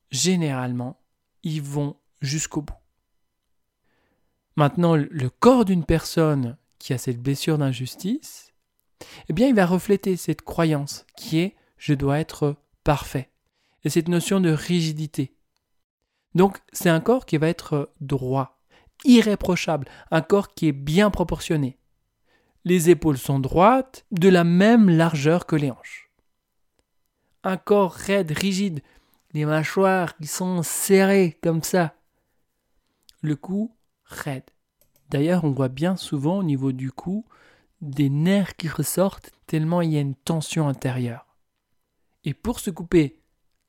généralement, 0.09 1.01
ils 1.43 1.61
vont 1.61 1.97
jusqu'au 2.21 2.61
bout. 2.61 2.73
Maintenant, 4.55 4.95
le 4.95 5.29
corps 5.29 5.65
d'une 5.65 5.83
personne 5.83 6.57
qui 6.83 6.91
a 6.91 6.97
cette 6.97 7.21
blessure 7.21 7.57
d'injustice, 7.57 8.51
eh 9.29 9.33
bien, 9.33 9.47
il 9.47 9.55
va 9.55 9.65
refléter 9.65 10.17
cette 10.17 10.41
croyance 10.41 11.05
qui 11.15 11.39
est 11.39 11.55
je 11.77 11.93
dois 11.93 12.19
être 12.19 12.57
parfait. 12.83 13.31
Et 13.85 13.89
cette 13.89 14.09
notion 14.09 14.41
de 14.41 14.49
rigidité. 14.49 15.33
Donc, 16.35 16.59
c'est 16.73 16.89
un 16.89 16.99
corps 16.99 17.25
qui 17.25 17.37
va 17.37 17.47
être 17.47 17.93
droit, 18.01 18.61
irréprochable, 19.05 19.87
un 20.11 20.21
corps 20.21 20.53
qui 20.53 20.67
est 20.67 20.73
bien 20.73 21.09
proportionné. 21.09 21.77
Les 22.65 22.89
épaules 22.89 23.17
sont 23.17 23.39
droites, 23.39 24.05
de 24.11 24.27
la 24.27 24.43
même 24.43 24.89
largeur 24.89 25.45
que 25.45 25.55
les 25.55 25.71
hanches. 25.71 26.11
Un 27.45 27.55
corps 27.55 27.93
raide, 27.93 28.31
rigide, 28.31 28.81
les 29.33 29.45
mâchoires 29.45 30.17
qui 30.17 30.27
sont 30.27 30.63
serrées 30.63 31.39
comme 31.41 31.63
ça. 31.63 31.95
Le 33.21 33.37
cou 33.37 33.73
raide. 34.03 34.52
D'ailleurs, 35.09 35.43
on 35.43 35.51
voit 35.51 35.69
bien 35.69 35.95
souvent 35.95 36.37
au 36.37 36.43
niveau 36.43 36.71
du 36.71 36.91
cou 36.91 37.25
des 37.81 38.09
nerfs 38.09 38.55
qui 38.55 38.69
ressortent 38.69 39.31
tellement 39.45 39.81
il 39.81 39.91
y 39.91 39.97
a 39.97 40.01
une 40.01 40.15
tension 40.15 40.67
intérieure. 40.67 41.27
Et 42.23 42.33
pour 42.33 42.59
se 42.59 42.69
couper 42.69 43.21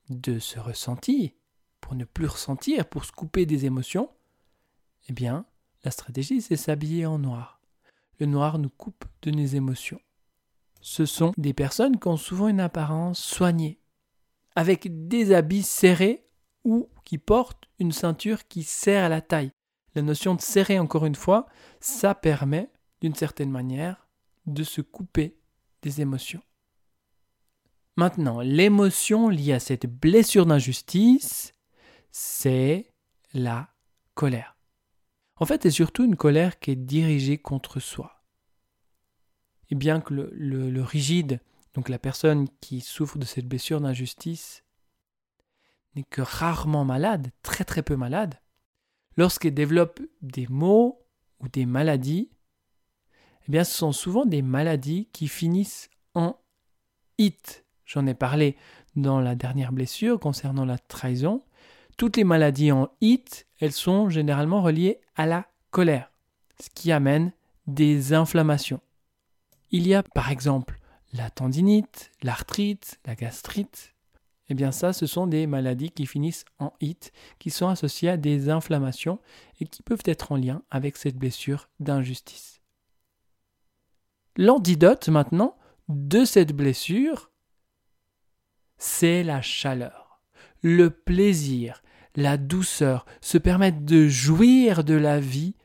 de 0.09 0.39
ce 0.39 0.59
ressenti, 0.59 1.35
pour 1.81 1.95
ne 1.95 2.05
plus 2.05 2.27
ressentir, 2.27 2.87
pour 2.87 3.05
se 3.05 3.13
couper 3.13 3.45
des 3.45 3.67
émotions, 3.67 4.11
eh 5.09 5.13
bien, 5.13 5.45
la 5.83 5.91
stratégie, 5.91 6.41
c'est 6.41 6.57
s'habiller 6.57 7.07
en 7.07 7.19
noir. 7.19 7.61
Le 8.19 8.27
noir 8.27 8.59
nous 8.59 8.71
coupe 8.71 9.05
de 9.23 9.33
nos 9.33 9.45
émotions. 9.45 10.01
Ce 10.81 11.07
sont 11.07 11.33
des 11.37 11.53
personnes 11.53 11.99
qui 11.99 12.09
ont 12.09 12.17
souvent 12.17 12.49
une 12.49 12.61
apparence 12.61 13.19
soignée, 13.19 13.81
avec 14.55 15.09
des 15.09 15.35
habits 15.35 15.63
serrés 15.63 16.25
ou 16.63 16.89
qui 17.05 17.19
portent 17.19 17.69
une 17.79 17.93
ceinture 17.93 18.47
qui 18.47 18.63
serre 18.63 19.05
à 19.05 19.09
la 19.09 19.21
taille. 19.21 19.53
La 19.95 20.03
notion 20.03 20.35
de 20.35 20.41
serrer, 20.41 20.79
encore 20.79 21.07
une 21.07 21.15
fois, 21.15 21.47
ça 21.81 22.15
permet, 22.15 22.71
d'une 23.01 23.15
certaine 23.15 23.51
manière, 23.51 24.09
de 24.47 24.63
se 24.63 24.81
couper 24.81 25.39
des 25.83 26.01
émotions. 26.01 26.43
Maintenant, 27.97 28.41
l'émotion 28.41 29.29
liée 29.29 29.53
à 29.53 29.61
cette 29.61 29.87
blessure 29.87 30.47
d'injustice, 30.47 31.53
c'est 32.11 32.93
la 33.33 33.69
colère. 34.15 34.57
En 35.37 35.47
fait, 35.47 35.63
c'est 35.63 35.71
surtout 35.71 36.05
une 36.05 36.17
colère 36.17 36.59
qui 36.59 36.73
est 36.73 36.77
dirigée 36.77 37.39
contre 37.39 37.81
soi. 37.81 38.25
Et 39.71 39.75
bien 39.75 40.01
que 40.01 40.15
le, 40.15 40.83
rigide, 40.83 41.41
donc 41.75 41.89
la 41.89 41.99
personne 41.99 42.49
qui 42.61 42.81
souffre 42.81 43.19
de 43.19 43.25
cette 43.25 43.49
blessure 43.49 43.81
d'injustice, 43.81 44.65
n'est 45.95 46.05
que 46.05 46.23
rarement 46.23 46.85
malade, 46.85 47.31
très 47.43 47.65
très 47.65 47.83
peu 47.83 47.97
malade, 47.97 48.41
lorsqu'elle 49.17 49.55
développe 49.55 50.01
des 50.23 50.47
maux 50.49 51.01
ou 51.41 51.49
des 51.49 51.67
maladies, 51.67 52.31
eh 53.47 53.53
bien 53.53 53.65
ce 53.65 53.77
sont 53.77 53.93
souvent 53.93 54.25
des 54.25 54.43
maladies 54.43 55.09
qui 55.13 55.29
finissent 55.29 55.91
en 56.15 56.37
it. 57.19 57.65
J'en 57.85 58.07
ai 58.07 58.15
parlé 58.15 58.57
dans 58.97 59.21
la 59.21 59.35
dernière 59.35 59.73
blessure 59.73 60.19
concernant 60.19 60.65
la 60.65 60.79
trahison. 60.79 61.43
Toutes 61.97 62.17
les 62.17 62.25
maladies 62.25 62.73
en 62.73 62.91
it, 63.01 63.47
elles 63.61 63.73
sont 63.73 64.09
généralement 64.09 64.63
reliées 64.63 65.01
à 65.17 65.27
la 65.27 65.47
colère, 65.71 66.11
ce 66.61 66.69
qui 66.71 66.91
amène 66.93 67.33
des 67.67 68.13
inflammations. 68.13 68.81
Il 69.71 69.87
y 69.87 69.95
a 69.95 70.03
par 70.03 70.31
exemple 70.31 70.79
la 71.13 71.31
tendinite, 71.31 72.11
l'arthrite, 72.23 72.99
la 73.07 73.15
gastrite. 73.15 73.94
Eh 74.55 74.57
bien 74.57 74.71
ça, 74.71 74.93
ce 74.93 75.07
sont 75.07 75.27
des 75.27 75.49
maladies 75.49 75.91
qui 75.91 76.07
finissent 76.07 76.45
en 76.61 76.75
it, 76.81 77.11
qui 77.41 77.51
sont 77.51 77.67
associées 77.67 78.11
à 78.11 78.17
des 78.17 78.51
inflammations 78.51 79.19
et 79.59 79.65
qui 79.65 79.83
peuvent 79.83 80.05
être 80.05 80.31
en 80.31 80.37
lien 80.37 80.63
avec 80.71 80.97
cette 80.97 81.17
blessure 81.17 81.69
d'injustice. 81.81 82.61
L'antidote 84.37 85.09
maintenant 85.09 85.57
de 85.89 86.25
cette 86.25 86.53
blessure, 86.53 87.33
c'est 88.79 89.25
la 89.25 89.43
chaleur, 89.43 90.21
le 90.63 90.91
plaisir, 90.91 91.83
la 92.15 92.37
douceur, 92.37 93.07
se 93.21 93.39
permettre 93.39 93.81
de 93.81 94.07
jouir 94.07 94.85
de 94.85 94.95
la 94.95 95.19
vie 95.19 95.57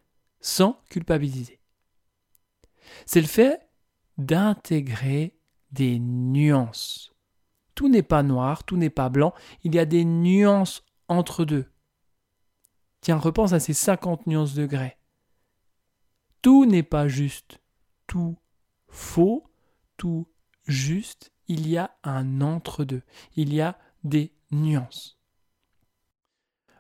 sans 0.42 0.82
culpabiliser. 0.90 1.60
C'est 3.06 3.22
le 3.22 3.28
fait 3.28 3.70
d'intégrer 4.18 5.38
des 5.72 6.00
nuances. 6.00 7.09
Tout 7.80 7.88
n'est 7.88 8.04
pas 8.04 8.24
noir, 8.24 8.66
tout 8.66 8.76
n'est 8.76 8.90
pas 8.90 9.08
blanc, 9.08 9.34
il 9.64 9.74
y 9.74 9.80
a 9.80 9.86
des 9.86 10.04
nuances 10.04 10.84
entre 11.08 11.46
deux. 11.46 11.72
Tiens, 13.00 13.16
repense 13.16 13.54
à 13.54 13.62
ces 13.62 13.72
50 13.72 14.28
nuances 14.28 14.54
de 14.54 14.66
grès. 14.66 14.98
Tout 16.42 16.66
n'est 16.66 16.84
pas 16.84 17.08
juste, 17.08 17.62
tout 18.06 18.38
faux, 18.90 19.46
tout 19.96 20.28
juste, 20.66 21.32
il 21.48 21.70
y 21.70 21.78
a 21.78 21.96
un 22.04 22.42
entre-deux, 22.42 23.04
il 23.38 23.54
y 23.54 23.62
a 23.62 23.80
des 24.04 24.34
nuances. 24.52 25.18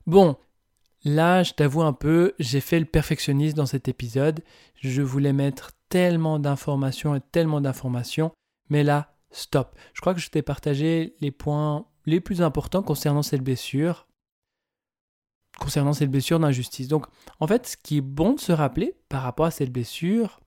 Bon, 0.05 0.35
là, 1.05 1.43
je 1.43 1.53
t'avoue 1.53 1.83
un 1.83 1.93
peu, 1.93 2.35
j'ai 2.39 2.59
fait 2.59 2.77
le 2.81 2.85
perfectionniste 2.85 3.55
dans 3.55 3.65
cet 3.65 3.87
épisode. 3.87 4.43
Je 4.75 5.01
voulais 5.01 5.31
mettre 5.31 5.71
tellement 5.87 6.39
d'informations 6.39 7.15
et 7.15 7.21
tellement 7.21 7.61
d'informations, 7.61 8.33
mais 8.67 8.83
là, 8.83 9.15
stop. 9.31 9.77
Je 9.93 10.01
crois 10.01 10.13
que 10.13 10.19
je 10.19 10.29
t'ai 10.29 10.41
partagé 10.41 11.15
les 11.21 11.31
points 11.31 11.85
les 12.05 12.19
plus 12.19 12.41
importants 12.41 12.81
concernant 12.81 13.21
cette 13.21 13.43
blessure, 13.43 14.07
concernant 15.59 15.93
cette 15.93 16.11
blessure 16.11 16.39
d'injustice. 16.39 16.87
Donc, 16.87 17.05
en 17.39 17.47
fait, 17.47 17.67
ce 17.67 17.77
qui 17.77 17.97
est 17.97 18.01
bon 18.01 18.33
de 18.33 18.39
se 18.39 18.51
rappeler 18.51 18.95
par 19.09 19.21
rapport 19.21 19.45
à 19.45 19.51
cette 19.51 19.71
blessure, 19.71 20.39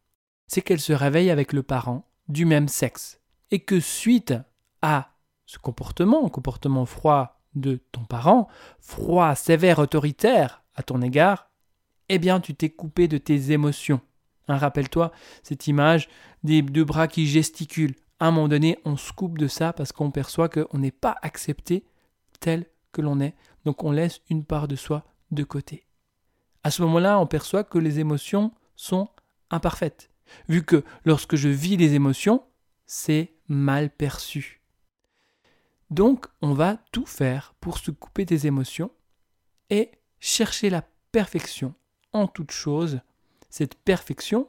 c'est 0.47 0.63
qu'elle 0.63 0.81
se 0.81 0.93
réveille 0.93 1.31
avec 1.31 1.53
le 1.53 1.63
parent 1.63 2.09
du 2.29 2.45
même 2.45 2.69
sexe. 2.69 3.21
Et 3.51 3.61
que 3.61 3.81
suite 3.81 4.35
à 4.81 5.11
ce 5.47 5.59
comportement, 5.59 6.29
comportement 6.29 6.87
froid 6.87 7.43
de 7.55 7.81
ton 7.93 8.05
parent, 8.05 8.49
froid, 8.81 9.35
sévère, 9.35 9.79
autoritaire 9.79 10.63
à 10.75 10.83
ton 10.83 11.03
égard, 11.03 11.51
eh 12.09 12.19
bien 12.19 12.41
tu 12.41 12.55
t'es 12.55 12.71
coupé 12.71 13.09
de 13.09 13.19
tes 13.19 13.53
émotions. 13.53 14.01
Hein, 14.49 14.57
rappelle-toi 14.57 15.13
cette 15.43 15.67
image 15.67 16.09
des 16.43 16.63
deux 16.63 16.85
bras 16.85 17.09
qui 17.09 17.27
gesticulent. 17.27 17.95
À 18.23 18.27
un 18.27 18.31
moment 18.31 18.47
donné, 18.47 18.79
on 18.85 18.97
se 18.97 19.13
coupe 19.13 19.37
de 19.37 19.49
ça 19.49 19.73
parce 19.73 19.91
qu'on 19.91 20.13
perçoit 20.13 20.49
qu'on 20.49 20.79
n'est 20.79 20.93
pas 20.93 21.17
accepté 21.23 21.85
tel 22.39 22.67
que 22.93 23.03
l'on 23.03 23.19
est. 23.19 23.35
Donc 23.65 23.83
on 23.83 23.91
laisse 23.91 24.21
une 24.31 24.45
part 24.45 24.69
de 24.69 24.77
soi 24.77 25.05
de 25.33 25.43
côté. 25.43 25.89
À 26.63 26.71
ce 26.71 26.83
moment-là, 26.83 27.19
on 27.19 27.27
perçoit 27.27 27.65
que 27.65 27.79
les 27.79 27.99
émotions 27.99 28.53
sont 28.77 29.09
imparfaites. 29.51 30.09
Vu 30.49 30.65
que 30.65 30.85
lorsque 31.05 31.35
je 31.35 31.49
vis 31.49 31.77
les 31.77 31.95
émotions, 31.95 32.45
c'est 32.87 33.35
mal 33.49 33.91
perçu. 33.91 34.63
Donc, 35.91 36.27
on 36.43 36.53
va 36.53 36.77
tout 36.93 37.07
faire 37.07 37.57
pour 37.61 37.77
se 37.77 37.91
couper 37.91 38.25
des 38.25 38.47
émotions 38.47 38.93
et 39.69 39.91
chercher 40.21 40.71
la 40.71 40.85
perfection 41.11 41.75
en 42.13 42.29
toute 42.29 42.53
chose. 42.53 43.01
Cette 43.51 43.75
perfection 43.75 44.49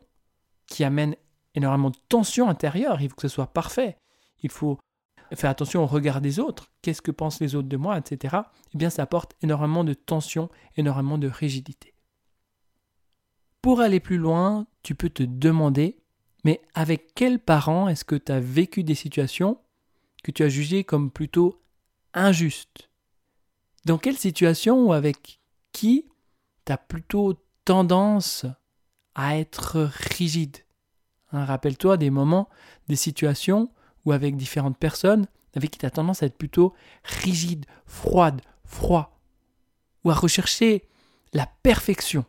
qui 0.67 0.83
amène 0.83 1.15
énormément 1.55 1.89
de 1.89 1.97
tension 2.09 2.49
intérieure. 2.49 3.01
Il 3.01 3.09
faut 3.09 3.15
que 3.15 3.21
ce 3.21 3.27
soit 3.27 3.53
parfait. 3.53 3.97
Il 4.41 4.49
faut 4.49 4.79
faire 5.35 5.49
attention 5.49 5.83
au 5.83 5.87
regard 5.87 6.21
des 6.21 6.39
autres. 6.39 6.71
Qu'est-ce 6.81 7.01
que 7.01 7.11
pensent 7.11 7.39
les 7.39 7.55
autres 7.55 7.67
de 7.69 7.77
moi, 7.77 7.97
etc. 7.97 8.37
Eh 8.73 8.77
bien, 8.77 8.89
ça 8.89 9.03
apporte 9.03 9.35
énormément 9.41 9.83
de 9.83 9.93
tension, 9.93 10.49
énormément 10.75 11.17
de 11.17 11.27
rigidité. 11.27 11.93
Pour 13.61 13.79
aller 13.79 13.99
plus 13.99 14.17
loin, 14.17 14.67
tu 14.81 14.95
peux 14.95 15.09
te 15.09 15.23
demander, 15.23 15.97
mais 16.43 16.61
avec 16.73 17.13
quels 17.15 17.39
parents 17.39 17.87
est-ce 17.87 18.03
que 18.03 18.15
tu 18.15 18.31
as 18.31 18.39
vécu 18.39 18.83
des 18.83 18.95
situations 18.95 19.59
que 20.23 20.31
tu 20.31 20.43
as 20.43 20.49
jugées 20.49 20.83
comme 20.83 21.11
plutôt 21.11 21.61
injustes? 22.13 22.89
Dans 23.85 23.97
quelle 23.97 24.17
situation 24.17 24.87
ou 24.87 24.93
avec 24.93 25.39
qui 25.71 26.09
tu 26.65 26.71
as 26.71 26.77
plutôt 26.77 27.41
tendance 27.65 28.45
à 29.15 29.37
être 29.37 29.89
rigide? 30.11 30.57
Hein, 31.33 31.45
rappelle-toi 31.45 31.97
des 31.97 32.09
moments, 32.09 32.47
des 32.87 32.95
situations 32.95 33.69
où 34.05 34.11
avec 34.11 34.37
différentes 34.37 34.77
personnes 34.77 35.27
avec 35.55 35.71
qui 35.71 35.79
tu 35.79 35.85
as 35.85 35.91
tendance 35.91 36.23
à 36.23 36.25
être 36.25 36.37
plutôt 36.37 36.73
rigide, 37.03 37.65
froide, 37.85 38.41
froid, 38.65 39.19
ou 40.03 40.11
à 40.11 40.13
rechercher 40.13 40.83
la 41.33 41.47
perfection. 41.63 42.25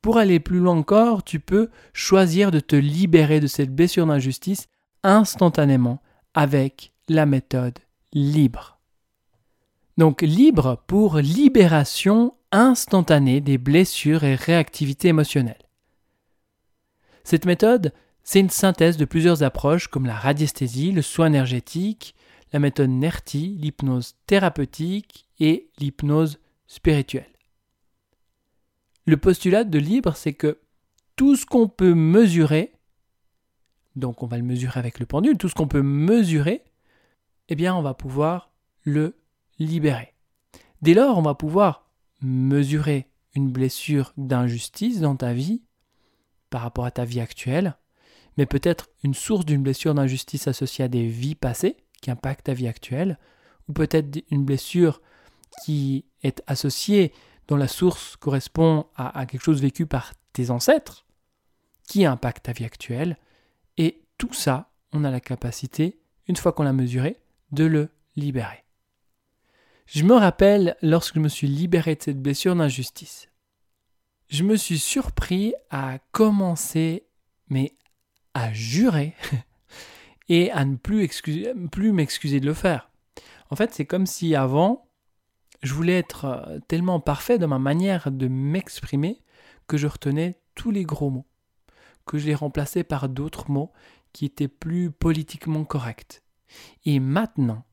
Pour 0.00 0.18
aller 0.18 0.38
plus 0.38 0.60
loin 0.60 0.76
encore, 0.76 1.24
tu 1.24 1.40
peux 1.40 1.70
choisir 1.92 2.50
de 2.50 2.60
te 2.60 2.76
libérer 2.76 3.40
de 3.40 3.48
cette 3.48 3.74
blessure 3.74 4.06
d'injustice 4.06 4.68
instantanément 5.02 6.00
avec 6.34 6.92
la 7.08 7.26
méthode 7.26 7.78
libre. 8.12 8.78
Donc 9.98 10.22
libre 10.22 10.82
pour 10.86 11.16
libération 11.16 12.34
instantanée 12.52 13.40
des 13.40 13.58
blessures 13.58 14.24
et 14.24 14.34
réactivité 14.34 15.08
émotionnelle. 15.08 15.65
Cette 17.26 17.44
méthode, 17.44 17.92
c'est 18.22 18.38
une 18.38 18.50
synthèse 18.50 18.96
de 18.98 19.04
plusieurs 19.04 19.42
approches 19.42 19.88
comme 19.88 20.06
la 20.06 20.14
radiesthésie, 20.14 20.92
le 20.92 21.02
soin 21.02 21.26
énergétique, 21.26 22.14
la 22.52 22.60
méthode 22.60 22.90
NERTI, 22.90 23.58
l'hypnose 23.60 24.14
thérapeutique 24.28 25.26
et 25.40 25.68
l'hypnose 25.80 26.38
spirituelle. 26.68 27.26
Le 29.06 29.16
postulat 29.16 29.64
de 29.64 29.76
libre, 29.76 30.14
c'est 30.14 30.34
que 30.34 30.60
tout 31.16 31.34
ce 31.34 31.44
qu'on 31.44 31.66
peut 31.66 31.94
mesurer, 31.94 32.74
donc 33.96 34.22
on 34.22 34.28
va 34.28 34.36
le 34.36 34.44
mesurer 34.44 34.78
avec 34.78 35.00
le 35.00 35.06
pendule, 35.06 35.36
tout 35.36 35.48
ce 35.48 35.54
qu'on 35.56 35.66
peut 35.66 35.82
mesurer, 35.82 36.62
eh 37.48 37.56
bien 37.56 37.74
on 37.74 37.82
va 37.82 37.94
pouvoir 37.94 38.52
le 38.84 39.16
libérer. 39.58 40.14
Dès 40.80 40.94
lors, 40.94 41.18
on 41.18 41.22
va 41.22 41.34
pouvoir 41.34 41.90
mesurer 42.20 43.08
une 43.34 43.50
blessure 43.50 44.12
d'injustice 44.16 45.00
dans 45.00 45.16
ta 45.16 45.32
vie 45.32 45.65
par 46.50 46.62
rapport 46.62 46.84
à 46.84 46.90
ta 46.90 47.04
vie 47.04 47.20
actuelle, 47.20 47.76
mais 48.36 48.46
peut-être 48.46 48.88
une 49.02 49.14
source 49.14 49.44
d'une 49.44 49.62
blessure 49.62 49.94
d'injustice 49.94 50.48
associée 50.48 50.84
à 50.84 50.88
des 50.88 51.06
vies 51.06 51.34
passées 51.34 51.76
qui 52.00 52.10
impactent 52.10 52.46
ta 52.46 52.54
vie 52.54 52.68
actuelle, 52.68 53.18
ou 53.68 53.72
peut-être 53.72 54.22
une 54.30 54.44
blessure 54.44 55.00
qui 55.64 56.04
est 56.22 56.42
associée, 56.46 57.12
dont 57.48 57.56
la 57.56 57.68
source 57.68 58.16
correspond 58.16 58.86
à, 58.94 59.18
à 59.18 59.26
quelque 59.26 59.42
chose 59.42 59.62
vécu 59.62 59.86
par 59.86 60.12
tes 60.32 60.50
ancêtres, 60.50 61.06
qui 61.86 62.04
impacte 62.04 62.44
ta 62.44 62.52
vie 62.52 62.64
actuelle, 62.64 63.16
et 63.76 64.02
tout 64.18 64.32
ça, 64.32 64.70
on 64.92 65.04
a 65.04 65.10
la 65.10 65.20
capacité, 65.20 65.98
une 66.28 66.36
fois 66.36 66.52
qu'on 66.52 66.64
l'a 66.64 66.72
mesuré, 66.72 67.18
de 67.52 67.64
le 67.64 67.90
libérer. 68.16 68.64
Je 69.86 70.02
me 70.02 70.14
rappelle 70.14 70.76
lorsque 70.82 71.14
je 71.14 71.20
me 71.20 71.28
suis 71.28 71.46
libéré 71.46 71.94
de 71.94 72.02
cette 72.02 72.20
blessure 72.20 72.56
d'injustice 72.56 73.28
je 74.28 74.42
me 74.42 74.56
suis 74.56 74.78
surpris 74.78 75.54
à 75.70 75.98
commencer, 76.12 77.06
mais 77.48 77.76
à 78.34 78.52
jurer 78.52 79.14
et 80.28 80.50
à 80.50 80.64
ne 80.64 80.76
plus, 80.76 81.92
m'excuser 81.92 82.40
de 82.40 82.46
le 82.46 82.54
faire. 82.54 82.90
En 83.50 83.56
fait, 83.56 83.72
c'est 83.72 83.86
comme 83.86 84.06
si 84.06 84.34
avant, 84.34 84.88
je 85.62 85.72
voulais 85.72 85.98
être 85.98 86.24
euh, 86.24 86.58
tellement 86.68 87.00
parfait 87.00 87.38
dans 87.38 87.48
ma 87.48 87.58
manière 87.58 88.10
de 88.10 88.28
m'exprimer 88.28 89.22
que 89.68 89.76
je 89.76 89.86
retenais 89.86 90.40
tous 90.54 90.70
les 90.70 90.84
gros 90.84 91.10
mots, 91.10 91.26
que 92.04 92.18
je 92.18 92.26
les 92.26 92.34
remplaçais 92.34 92.84
par 92.84 93.08
d'autres 93.08 93.50
mots 93.50 93.72
qui 94.12 94.24
étaient 94.24 94.48
plus 94.48 94.90
politiquement 94.90 95.64
corrects. 95.64 96.22
Et 96.84 97.00
maintenant, 97.00 97.64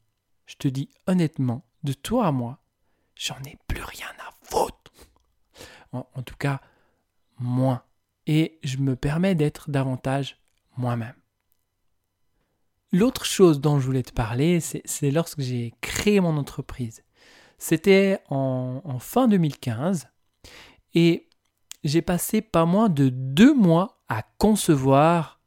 je 0.45 0.55
te 0.55 0.67
dis 0.67 0.89
honnêtement, 1.07 1.65
de 1.83 1.93
toi 1.93 2.27
à 2.27 2.31
moi, 2.31 2.59
j'en 3.15 3.41
ai 3.45 3.57
plus 3.67 3.83
rien 3.83 4.07
à 4.22 4.22
en, 5.93 6.21
tout 6.23 6.35
cas 6.35 6.61
moins. 7.39 7.83
Et 8.27 8.59
je 8.63 8.77
me 8.77 8.95
permets 8.95 9.35
d'être 9.35 9.69
davantage 9.69 10.37
moi-même. 10.77 11.15
L'autre 12.91 13.25
chose 13.25 13.59
dont 13.59 13.79
je 13.79 13.85
voulais 13.85 14.03
te 14.03 14.13
parler, 14.13 14.59
c'est 14.59 15.11
lorsque 15.11 15.41
j'ai 15.41 15.73
créé 15.81 16.19
mon 16.19 16.37
entreprise. 16.37 17.03
C'était 17.57 18.19
en, 18.29 18.99
fin 18.99 19.27
2015 19.27 20.07
et 20.93 21.29
j'ai 21.83 22.01
passé 22.01 22.41
pas 22.41 22.65
moins 22.65 22.89
de 22.89 23.09
deux 23.09 23.53
mois 23.53 24.03
à 24.09 24.23
concevoir 24.37 25.39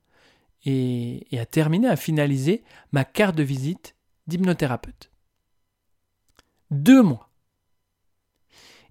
et, 0.65 1.33
et, 1.35 1.39
à 1.39 1.47
terminer, 1.47 1.89
à 1.89 1.97
finaliser 1.97 2.65
ma 2.91 3.05
carte 3.05 3.37
de 3.37 3.43
visite 3.43 3.95
d'hypnothérapeute. 4.27 5.11
Deux 6.71 7.03
mois. 7.03 7.31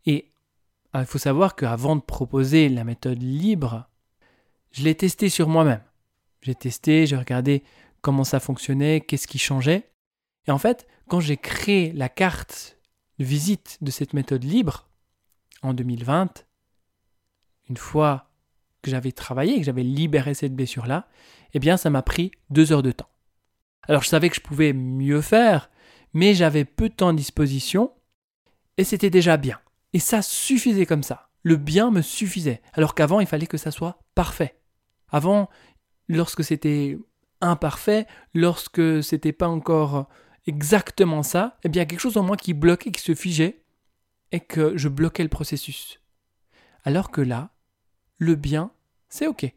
Et 0.06 0.32
il 1.00 1.06
faut 1.06 1.18
savoir 1.18 1.56
qu'avant 1.56 1.96
de 1.96 2.02
proposer 2.02 2.70
la 2.70 2.84
méthode 2.84 3.22
libre, 3.22 3.88
je 4.72 4.84
l'ai 4.84 4.96
testé 4.96 5.30
sur 5.30 5.48
moi-même. 5.48 5.82
J'ai 6.42 6.56
testé, 6.56 7.08
j'ai 7.08 7.18
regardé 7.18 7.64
comment 8.02 8.24
ça 8.24 8.40
fonctionnait, 8.40 9.02
qu'est-ce 9.02 9.28
qui 9.28 9.40
changeait. 9.40 9.90
Et 10.48 10.52
en 10.52 10.58
fait, 10.58 10.88
quand 11.08 11.20
j'ai 11.20 11.38
créé 11.38 11.92
la 11.92 12.10
carte 12.10 12.78
de 13.20 13.26
visite 13.26 13.78
de 13.82 13.92
cette 13.92 14.14
méthode 14.14 14.44
libre 14.44 14.88
en 15.64 15.74
2020, 15.74 16.46
une 17.70 17.78
fois 17.78 18.30
que 18.82 18.92
j'avais 18.92 19.12
travaillé, 19.12 19.58
que 19.58 19.64
j'avais 19.64 19.84
libéré 19.84 20.36
cette 20.36 20.56
blessure-là, 20.56 21.08
eh 21.54 21.60
bien, 21.60 21.78
ça 21.78 21.90
m'a 21.90 22.04
pris 22.04 22.32
deux 22.50 22.72
heures 22.72 22.84
de 22.84 22.92
temps. 22.92 23.10
Alors, 23.88 24.04
je 24.04 24.10
savais 24.10 24.30
que 24.30 24.36
je 24.36 24.42
pouvais 24.42 24.74
mieux 24.74 25.22
faire, 25.22 25.72
mais 26.14 26.34
j'avais 26.36 26.66
peu 26.66 26.90
de 26.90 26.94
temps 26.94 27.10
à 27.10 27.14
disposition, 27.14 27.92
et 28.78 28.84
c'était 28.84 29.10
déjà 29.10 29.38
bien. 29.38 29.60
Et 29.96 30.00
ça 30.00 30.22
suffisait 30.22 30.86
comme 30.86 31.04
ça. 31.04 31.30
Le 31.42 31.56
bien 31.56 31.90
me 31.90 32.02
suffisait. 32.02 32.62
Alors 32.74 32.96
qu'avant, 32.96 33.22
il 33.22 33.28
fallait 33.28 33.48
que 33.48 33.56
ça 33.56 33.72
soit 33.72 34.04
parfait. 34.14 34.60
Avant, 35.08 35.50
lorsque 36.10 36.44
c'était 36.44 36.98
imparfait, 37.40 38.06
lorsque 38.34 39.02
c'était 39.02 39.32
pas 39.32 39.48
encore 39.48 40.10
exactement 40.48 41.24
ça, 41.24 41.58
eh 41.64 41.70
bien, 41.70 41.86
quelque 41.86 42.02
chose 42.02 42.18
en 42.18 42.24
moi 42.24 42.36
qui 42.36 42.54
bloquait, 42.54 42.92
qui 42.92 43.00
se 43.00 43.16
figeait, 43.16 43.64
et 44.34 44.42
que 44.42 44.76
je 44.76 44.90
bloquais 44.90 45.24
le 45.24 45.30
processus. 45.30 46.02
Alors 46.84 47.10
que 47.10 47.22
là, 47.22 47.52
le 48.18 48.36
bien, 48.36 48.72
c'est 49.08 49.28
OK. 49.28 49.50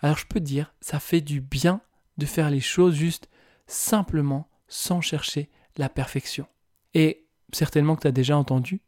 Alors 0.00 0.16
je 0.16 0.24
peux 0.24 0.40
dire, 0.40 0.74
ça 0.80 0.98
fait 0.98 1.20
du 1.20 1.42
bien 1.42 1.82
de 2.16 2.24
faire 2.24 2.48
les 2.48 2.60
choses 2.60 2.94
juste 2.94 3.28
simplement 3.66 4.48
sans 4.66 5.02
chercher 5.02 5.50
la 5.76 5.90
perfection. 5.90 6.46
Et 6.94 7.26
certainement 7.52 7.96
que 7.96 8.00
tu 8.00 8.08
as 8.08 8.12
déjà 8.12 8.34
entendu 8.38 8.80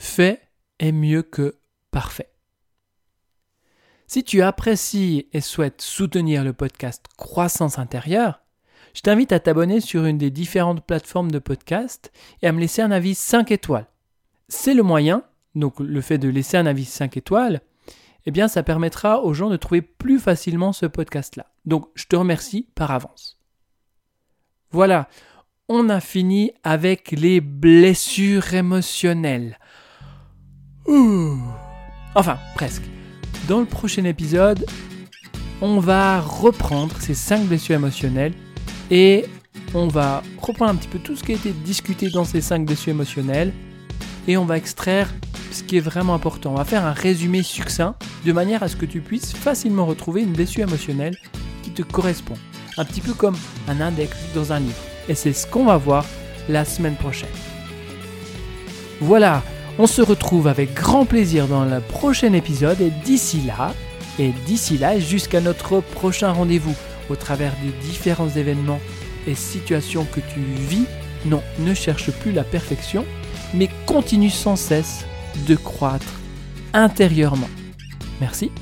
fait 0.00 0.40
est 0.78 0.92
mieux 0.92 1.22
que 1.22 1.58
parfait. 1.90 2.32
Si 4.06 4.24
tu 4.24 4.42
apprécies 4.42 5.28
et 5.32 5.42
souhaites 5.42 5.82
soutenir 5.82 6.42
le 6.42 6.54
podcast 6.54 7.04
Croissance 7.16 7.78
intérieure, 7.78 8.40
je 8.94 9.02
t'invite 9.02 9.30
à 9.30 9.38
t'abonner 9.38 9.80
sur 9.80 10.06
une 10.06 10.18
des 10.18 10.30
différentes 10.30 10.84
plateformes 10.84 11.30
de 11.30 11.38
podcast 11.38 12.10
et 12.42 12.48
à 12.48 12.52
me 12.52 12.60
laisser 12.60 12.82
un 12.82 12.90
avis 12.90 13.14
5 13.14 13.52
étoiles. 13.52 13.86
C'est 14.48 14.74
le 14.74 14.82
moyen, 14.82 15.22
donc 15.54 15.78
le 15.78 16.00
fait 16.00 16.18
de 16.18 16.28
laisser 16.28 16.56
un 16.56 16.66
avis 16.66 16.86
5 16.86 17.18
étoiles, 17.18 17.60
eh 18.24 18.30
bien 18.30 18.48
ça 18.48 18.62
permettra 18.62 19.22
aux 19.22 19.34
gens 19.34 19.50
de 19.50 19.56
trouver 19.56 19.82
plus 19.82 20.18
facilement 20.18 20.72
ce 20.72 20.86
podcast-là. 20.86 21.52
Donc 21.66 21.88
je 21.94 22.06
te 22.06 22.16
remercie 22.16 22.66
par 22.74 22.90
avance. 22.90 23.38
Voilà, 24.72 25.08
on 25.68 25.88
a 25.88 26.00
fini 26.00 26.52
avec 26.64 27.12
les 27.12 27.40
blessures 27.40 28.54
émotionnelles. 28.54 29.58
Enfin, 32.14 32.38
presque. 32.54 32.82
Dans 33.48 33.60
le 33.60 33.66
prochain 33.66 34.04
épisode, 34.04 34.66
on 35.60 35.78
va 35.78 36.20
reprendre 36.20 36.94
ces 36.98 37.14
cinq 37.14 37.44
blessures 37.46 37.76
émotionnelles 37.76 38.32
et 38.90 39.26
on 39.74 39.88
va 39.88 40.22
reprendre 40.40 40.72
un 40.72 40.74
petit 40.74 40.88
peu 40.88 40.98
tout 40.98 41.16
ce 41.16 41.22
qui 41.22 41.32
a 41.32 41.34
été 41.36 41.52
discuté 41.52 42.10
dans 42.10 42.24
ces 42.24 42.40
cinq 42.40 42.66
blessures 42.66 42.90
émotionnelles 42.90 43.52
et 44.26 44.36
on 44.36 44.44
va 44.44 44.56
extraire 44.56 45.08
ce 45.52 45.62
qui 45.62 45.76
est 45.76 45.80
vraiment 45.80 46.14
important. 46.14 46.52
On 46.52 46.56
va 46.56 46.64
faire 46.64 46.84
un 46.84 46.92
résumé 46.92 47.42
succinct 47.42 47.94
de 48.24 48.32
manière 48.32 48.62
à 48.62 48.68
ce 48.68 48.76
que 48.76 48.86
tu 48.86 49.00
puisses 49.00 49.32
facilement 49.32 49.86
retrouver 49.86 50.22
une 50.22 50.32
blessure 50.32 50.66
émotionnelle 50.66 51.16
qui 51.62 51.70
te 51.70 51.82
correspond. 51.82 52.34
Un 52.76 52.84
petit 52.84 53.00
peu 53.00 53.14
comme 53.14 53.36
un 53.68 53.80
index 53.80 54.16
dans 54.34 54.52
un 54.52 54.60
livre. 54.60 54.78
Et 55.08 55.14
c'est 55.14 55.32
ce 55.32 55.46
qu'on 55.46 55.64
va 55.64 55.76
voir 55.76 56.04
la 56.48 56.64
semaine 56.64 56.96
prochaine. 56.96 57.30
Voilà, 59.00 59.42
on 59.80 59.86
se 59.86 60.02
retrouve 60.02 60.46
avec 60.46 60.74
grand 60.74 61.06
plaisir 61.06 61.48
dans 61.48 61.64
le 61.64 61.80
prochain 61.80 62.34
épisode 62.34 62.82
et 62.82 62.90
d'ici 63.02 63.40
là, 63.46 63.72
et 64.18 64.32
d'ici 64.44 64.76
là, 64.76 64.98
jusqu'à 64.98 65.40
notre 65.40 65.80
prochain 65.80 66.32
rendez-vous 66.32 66.74
au 67.08 67.16
travers 67.16 67.54
des 67.62 67.72
différents 67.88 68.28
événements 68.28 68.78
et 69.26 69.34
situations 69.34 70.04
que 70.04 70.20
tu 70.20 70.40
vis, 70.40 70.84
non, 71.24 71.42
ne 71.60 71.72
cherche 71.72 72.10
plus 72.10 72.32
la 72.32 72.44
perfection, 72.44 73.06
mais 73.54 73.70
continue 73.86 74.28
sans 74.28 74.54
cesse 74.54 75.06
de 75.48 75.56
croître 75.56 76.20
intérieurement. 76.74 77.48
Merci 78.20 78.52